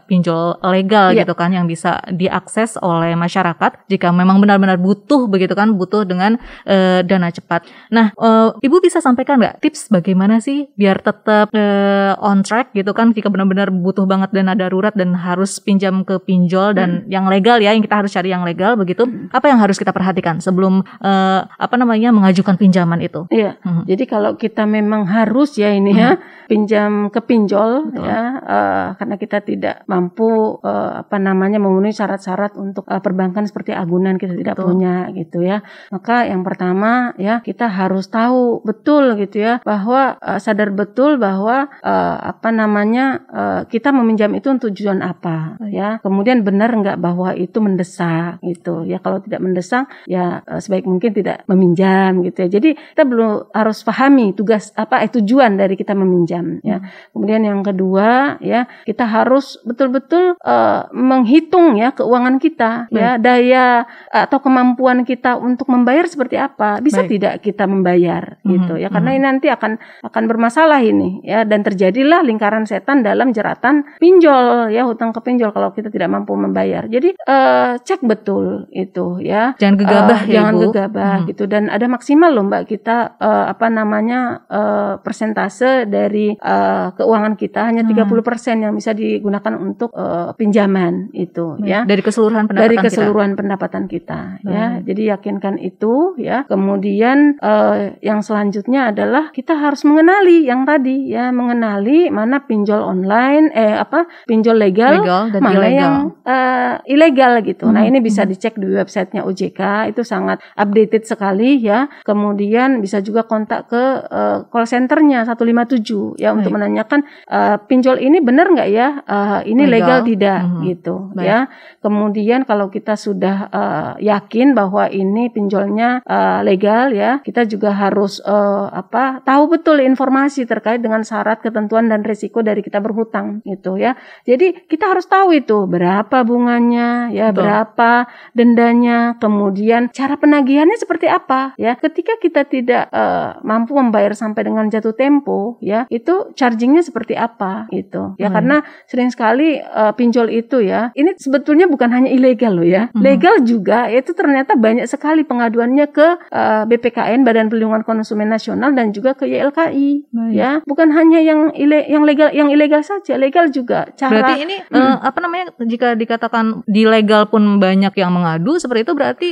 pinjol 0.06 0.60
legal 0.72 1.12
ya. 1.12 1.24
gitu 1.24 1.34
kan 1.34 1.50
yang 1.52 1.66
bisa 1.66 2.00
diakses 2.12 2.78
oleh 2.80 3.18
masyarakat 3.18 3.88
jika 3.90 4.08
memang 4.14 4.38
benar-benar 4.38 4.78
butuh 4.80 5.26
begitu 5.26 5.52
kan 5.52 5.74
butuh 5.74 6.06
dengan 6.06 6.38
uh, 6.64 7.00
dana 7.04 7.28
cepat 7.28 7.66
nah 7.92 8.14
uh, 8.16 8.54
ibu 8.62 8.78
bisa 8.78 9.02
sampaikan 9.02 9.40
nggak 9.40 9.60
tips 9.60 9.90
bagaimana 9.90 10.38
sih 10.38 10.70
biar 10.78 11.02
tetap 11.02 11.50
uh, 11.52 12.14
on 12.22 12.40
track 12.46 12.72
gitu 12.72 12.94
kan 12.94 13.10
jika 13.12 13.28
benar-benar 13.28 13.68
butuh 13.74 14.06
banget 14.06 14.30
dana 14.32 14.54
darurat 14.54 14.94
dan 14.94 15.14
harus 15.14 15.58
pinjam 15.58 16.06
ke 16.06 16.20
pinjol 16.22 16.72
dan 16.76 17.04
hmm. 17.04 17.10
yang 17.10 17.26
legal 17.26 17.58
ya 17.58 17.74
yang 17.74 17.82
kita 17.82 17.98
harus 18.00 18.12
cari 18.14 18.30
yang 18.30 18.46
legal 18.46 18.74
begitu 18.78 19.04
hmm. 19.04 19.34
apa 19.34 19.46
yang 19.50 19.58
harus 19.58 19.76
kita 19.76 19.90
perhatikan 19.90 20.37
sebelum 20.38 20.86
uh, 21.02 21.40
apa 21.44 21.74
namanya 21.74 22.14
mengajukan 22.14 22.54
pinjaman 22.54 23.02
itu 23.02 23.26
iya 23.34 23.58
hmm. 23.60 23.84
jadi 23.84 24.04
kalau 24.06 24.38
kita 24.38 24.64
memang 24.64 25.04
harus 25.10 25.58
ya 25.58 25.74
ini 25.74 25.92
ya, 25.92 26.14
hmm. 26.14 26.20
ya 26.22 26.46
pinjam 26.48 26.92
ke 27.12 27.20
pinjol 27.20 27.92
Betul. 27.92 28.08
ya 28.08 28.20
uh, 28.40 28.86
karena 28.96 29.14
kita 29.20 29.38
tidak 29.44 29.76
mampu 29.84 30.58
uh, 30.64 31.04
apa 31.04 31.20
namanya 31.20 31.60
memenuhi 31.60 31.92
syarat-syarat 31.92 32.56
untuk 32.56 32.88
uh, 32.88 33.02
perbankan 33.02 33.44
seperti 33.44 33.76
agunan 33.76 34.16
kita 34.16 34.32
tidak 34.32 34.56
Betul. 34.56 34.72
punya 34.72 35.12
gitu 35.12 35.44
ya 35.44 35.60
maka 35.92 36.24
yang 36.24 36.40
pertama 36.46 37.12
ya 37.20 37.44
kita 37.44 37.68
harus 37.68 38.08
tahu 38.08 38.64
betul 38.64 39.18
gitu 39.20 39.42
ya 39.42 39.60
bahwa 39.66 40.16
uh, 40.22 40.40
sadar 40.40 40.72
betul 40.72 41.20
bahwa 41.20 41.68
uh, 41.84 42.16
apa 42.22 42.48
namanya 42.48 43.26
uh, 43.28 43.60
kita 43.68 43.92
meminjam 43.92 44.32
itu 44.32 44.48
untuk 44.48 44.68
tujuan 44.72 45.00
apa 45.00 45.56
ya 45.72 45.96
kemudian 46.04 46.44
benar 46.44 46.70
nggak 46.76 47.00
bahwa 47.00 47.32
itu 47.32 47.58
mendesak 47.58 48.38
gitu 48.44 48.84
ya 48.84 49.00
kalau 49.00 49.18
tidak 49.24 49.40
mendesak 49.40 49.88
ya 50.04 50.27
uh, 50.44 50.60
sebaik 50.60 50.84
mungkin 50.84 51.10
tidak 51.12 51.44
meminjam 51.46 52.22
gitu 52.24 52.46
ya 52.46 52.48
jadi 52.48 52.70
kita 52.76 53.04
belum 53.04 53.52
harus 53.52 53.78
pahami 53.82 54.32
tugas 54.32 54.70
apa 54.74 55.04
eh, 55.04 55.10
tujuan 55.10 55.56
dari 55.56 55.74
kita 55.74 55.92
meminjam 55.96 56.60
ya 56.62 56.78
hmm. 56.80 57.14
kemudian 57.14 57.42
yang 57.44 57.60
kedua 57.64 58.38
ya 58.42 58.66
kita 58.84 59.04
harus 59.04 59.60
betul-betul 59.64 60.36
uh, 60.42 60.88
menghitung 60.92 61.76
ya 61.78 61.92
keuangan 61.92 62.36
kita 62.40 62.86
Baik. 62.88 62.98
ya 62.98 63.10
daya 63.18 63.66
atau 64.12 64.38
kemampuan 64.40 65.02
kita 65.02 65.36
untuk 65.36 65.68
membayar 65.72 66.04
seperti 66.06 66.36
apa 66.38 66.78
bisa 66.84 67.04
Baik. 67.04 67.10
tidak 67.18 67.34
kita 67.44 67.64
membayar 67.66 68.38
hmm. 68.44 68.50
gitu 68.54 68.74
ya 68.78 68.88
karena 68.88 69.14
hmm. 69.14 69.18
ini 69.18 69.24
nanti 69.24 69.46
akan 69.52 69.72
akan 70.04 70.22
bermasalah 70.28 70.80
ini 70.80 71.20
ya 71.24 71.42
dan 71.44 71.64
terjadilah 71.64 72.24
lingkaran 72.24 72.64
setan 72.64 73.00
dalam 73.04 73.32
jeratan 73.32 73.84
pinjol 73.96 74.72
ya 74.72 74.84
hutang 74.84 75.12
ke 75.12 75.20
pinjol 75.20 75.52
kalau 75.52 75.70
kita 75.72 75.92
tidak 75.92 76.08
mampu 76.08 76.32
membayar. 76.34 76.88
Jadi 76.88 77.14
uh, 77.28 77.76
cek 77.78 78.00
betul 78.04 78.68
itu 78.72 79.20
ya. 79.20 79.52
Jangan 79.60 79.76
gegabah 79.76 80.07
uh, 80.14 80.22
ya 80.24 80.34
Jangan 80.40 80.54
Ibu. 80.54 80.62
gegabah 80.70 81.14
hmm. 81.20 81.26
gitu 81.34 81.44
dan 81.50 81.62
ada 81.68 81.86
maksimal 81.90 82.30
loh 82.32 82.44
Mbak 82.46 82.62
kita 82.68 82.96
uh, 83.18 83.44
apa 83.50 83.66
namanya 83.68 84.44
uh, 84.48 84.94
persentase 85.02 85.84
dari 85.88 86.34
uh, 86.38 86.94
keuangan 86.94 87.34
kita 87.34 87.68
hanya 87.68 87.82
hmm. 87.84 88.08
30% 88.08 88.64
yang 88.64 88.72
bisa 88.74 88.92
digunakan 88.92 89.54
untuk 89.58 89.92
uh, 89.94 90.32
pinjaman 90.34 91.10
itu 91.12 91.58
Baik. 91.58 91.68
ya. 91.68 91.80
Dari 91.84 92.02
keseluruhan 92.02 92.44
pendapatan 92.46 92.68
Dari 92.68 92.76
keseluruhan 92.78 93.30
kita. 93.32 93.38
pendapatan 93.40 93.84
kita 93.86 94.20
ya. 94.42 94.46
hmm. 94.46 94.52
ya. 94.52 94.66
Jadi 94.84 95.02
yakinkan 95.14 95.54
itu 95.60 96.18
ya. 96.20 96.44
Kemudian 96.48 97.38
uh, 97.40 97.96
yang 98.04 98.20
selanjutnya 98.22 98.90
adalah 98.94 99.30
kita 99.32 99.56
harus 99.56 99.82
mengenali 99.84 100.46
yang 100.46 100.64
tadi 100.64 101.12
ya, 101.12 101.30
mengenali 101.34 102.08
mana 102.08 102.42
pinjol 102.44 102.80
online 102.80 103.50
eh 103.52 103.74
apa 103.74 104.06
pinjol 104.26 104.56
legal, 104.58 105.02
legal 105.02 105.22
dan 105.32 105.40
mana 105.40 105.54
ilegal. 105.58 105.74
yang 105.76 105.94
uh, 106.24 106.74
ilegal 106.88 107.32
gitu. 107.44 107.64
Hmm. 107.68 107.74
Nah 107.76 107.82
ini 107.86 107.98
bisa 107.98 108.24
hmm. 108.24 108.30
dicek 108.30 108.54
di 108.58 108.66
websitenya 108.68 109.22
OJK 109.24 109.92
itu 109.92 109.97
sangat 110.02 110.42
updated 110.58 111.06
sekali 111.06 111.58
ya. 111.62 111.88
Kemudian 112.04 112.82
bisa 112.82 113.00
juga 113.02 113.24
kontak 113.24 113.70
ke 113.70 113.82
uh, 114.08 114.46
call 114.50 114.66
centernya 114.66 115.24
157 115.24 116.18
ya 116.18 116.32
Baik. 116.32 116.42
untuk 116.42 116.50
menanyakan 116.54 117.00
uh, 117.30 117.56
pinjol 117.64 118.02
ini 118.02 118.18
benar 118.20 118.50
nggak 118.52 118.68
ya 118.70 119.02
uh, 119.06 119.40
ini 119.46 119.64
legal, 119.66 120.02
legal 120.02 120.08
tidak 120.08 120.40
hmm. 120.44 120.62
gitu 120.70 120.94
Baik. 121.14 121.26
ya. 121.26 121.38
Kemudian 121.82 122.40
kalau 122.44 122.68
kita 122.68 122.94
sudah 122.94 123.36
uh, 123.50 123.92
yakin 123.98 124.52
bahwa 124.52 124.90
ini 124.90 125.30
pinjolnya 125.32 126.02
uh, 126.04 126.40
legal 126.42 126.90
ya 126.94 127.20
kita 127.22 127.46
juga 127.48 127.74
harus 127.74 128.20
uh, 128.24 128.70
apa 128.70 129.22
tahu 129.22 129.58
betul 129.58 129.80
informasi 129.82 130.44
terkait 130.44 130.82
dengan 130.82 131.02
syarat 131.02 131.40
ketentuan 131.42 131.88
dan 131.88 132.04
risiko 132.04 132.40
dari 132.44 132.60
kita 132.60 132.82
berhutang 132.82 133.40
gitu 133.44 133.76
ya. 133.80 133.96
Jadi 134.24 134.68
kita 134.68 134.92
harus 134.92 135.08
tahu 135.08 135.36
itu 135.36 135.64
berapa 135.68 136.24
bunganya, 136.24 137.08
ya 137.12 137.30
Betul. 137.30 137.44
berapa 137.44 137.90
dendanya, 138.36 139.16
kemudian 139.16 139.87
cara 139.90 140.14
penagihannya 140.20 140.76
seperti 140.76 141.06
apa 141.08 141.56
ya. 141.56 141.74
Ketika 141.78 142.16
kita 142.20 142.44
tidak 142.46 142.88
uh, 142.92 143.40
mampu 143.42 143.74
membayar 143.76 144.12
sampai 144.12 144.46
dengan 144.46 144.68
jatuh 144.68 144.94
tempo 144.94 145.56
ya, 145.60 145.84
itu 145.88 146.32
chargingnya 146.34 146.80
seperti 146.84 147.18
apa 147.18 147.68
itu 147.74 148.14
ya 148.16 148.28
hmm. 148.28 148.34
karena 148.34 148.56
sering 148.86 149.10
sekali 149.12 149.58
uh, 149.60 149.92
pinjol 149.92 150.28
itu 150.32 150.64
ya. 150.64 150.90
Ini 150.94 151.18
sebetulnya 151.18 151.66
bukan 151.68 151.90
hanya 151.92 152.10
ilegal 152.10 152.58
loh 152.58 152.66
ya, 152.66 152.88
hmm. 152.92 153.00
legal 153.02 153.40
juga 153.44 153.88
itu 153.88 154.12
ternyata 154.12 154.54
banyak 154.54 154.86
sekali 154.88 155.22
pengaduannya 155.24 155.86
ke 155.90 156.08
uh, 156.32 156.62
eh, 156.62 156.64
BPKN 156.68 157.22
Badan 157.26 157.48
Perlindungan 157.52 157.82
Konsumen 157.84 158.30
Nasional 158.30 158.72
dan 158.72 158.90
juga 158.94 159.14
ke 159.14 159.28
YLKI 159.28 160.10
Baik. 160.10 160.32
ya. 160.32 160.50
Bukan 160.64 160.88
hanya 160.94 161.20
yang 161.22 161.52
ile 161.54 161.84
yang 161.86 162.02
legal 162.02 162.30
yang 162.32 162.48
ilegal 162.48 162.80
saja, 162.82 163.16
legal 163.20 163.50
juga. 163.50 163.90
Cara 163.94 164.10
Berarti 164.10 164.34
ini 164.44 164.56
hmm. 164.58 164.74
uh, 164.74 164.96
apa 165.02 165.18
namanya 165.22 165.52
jika 165.64 165.94
dikatakan 165.94 166.62
di 166.64 166.84
legal 166.88 167.28
pun 167.28 167.60
banyak 167.60 167.92
yang 167.96 168.12
mengadu 168.14 168.56
seperti 168.56 168.88
itu 168.88 168.94
berarti 168.94 169.28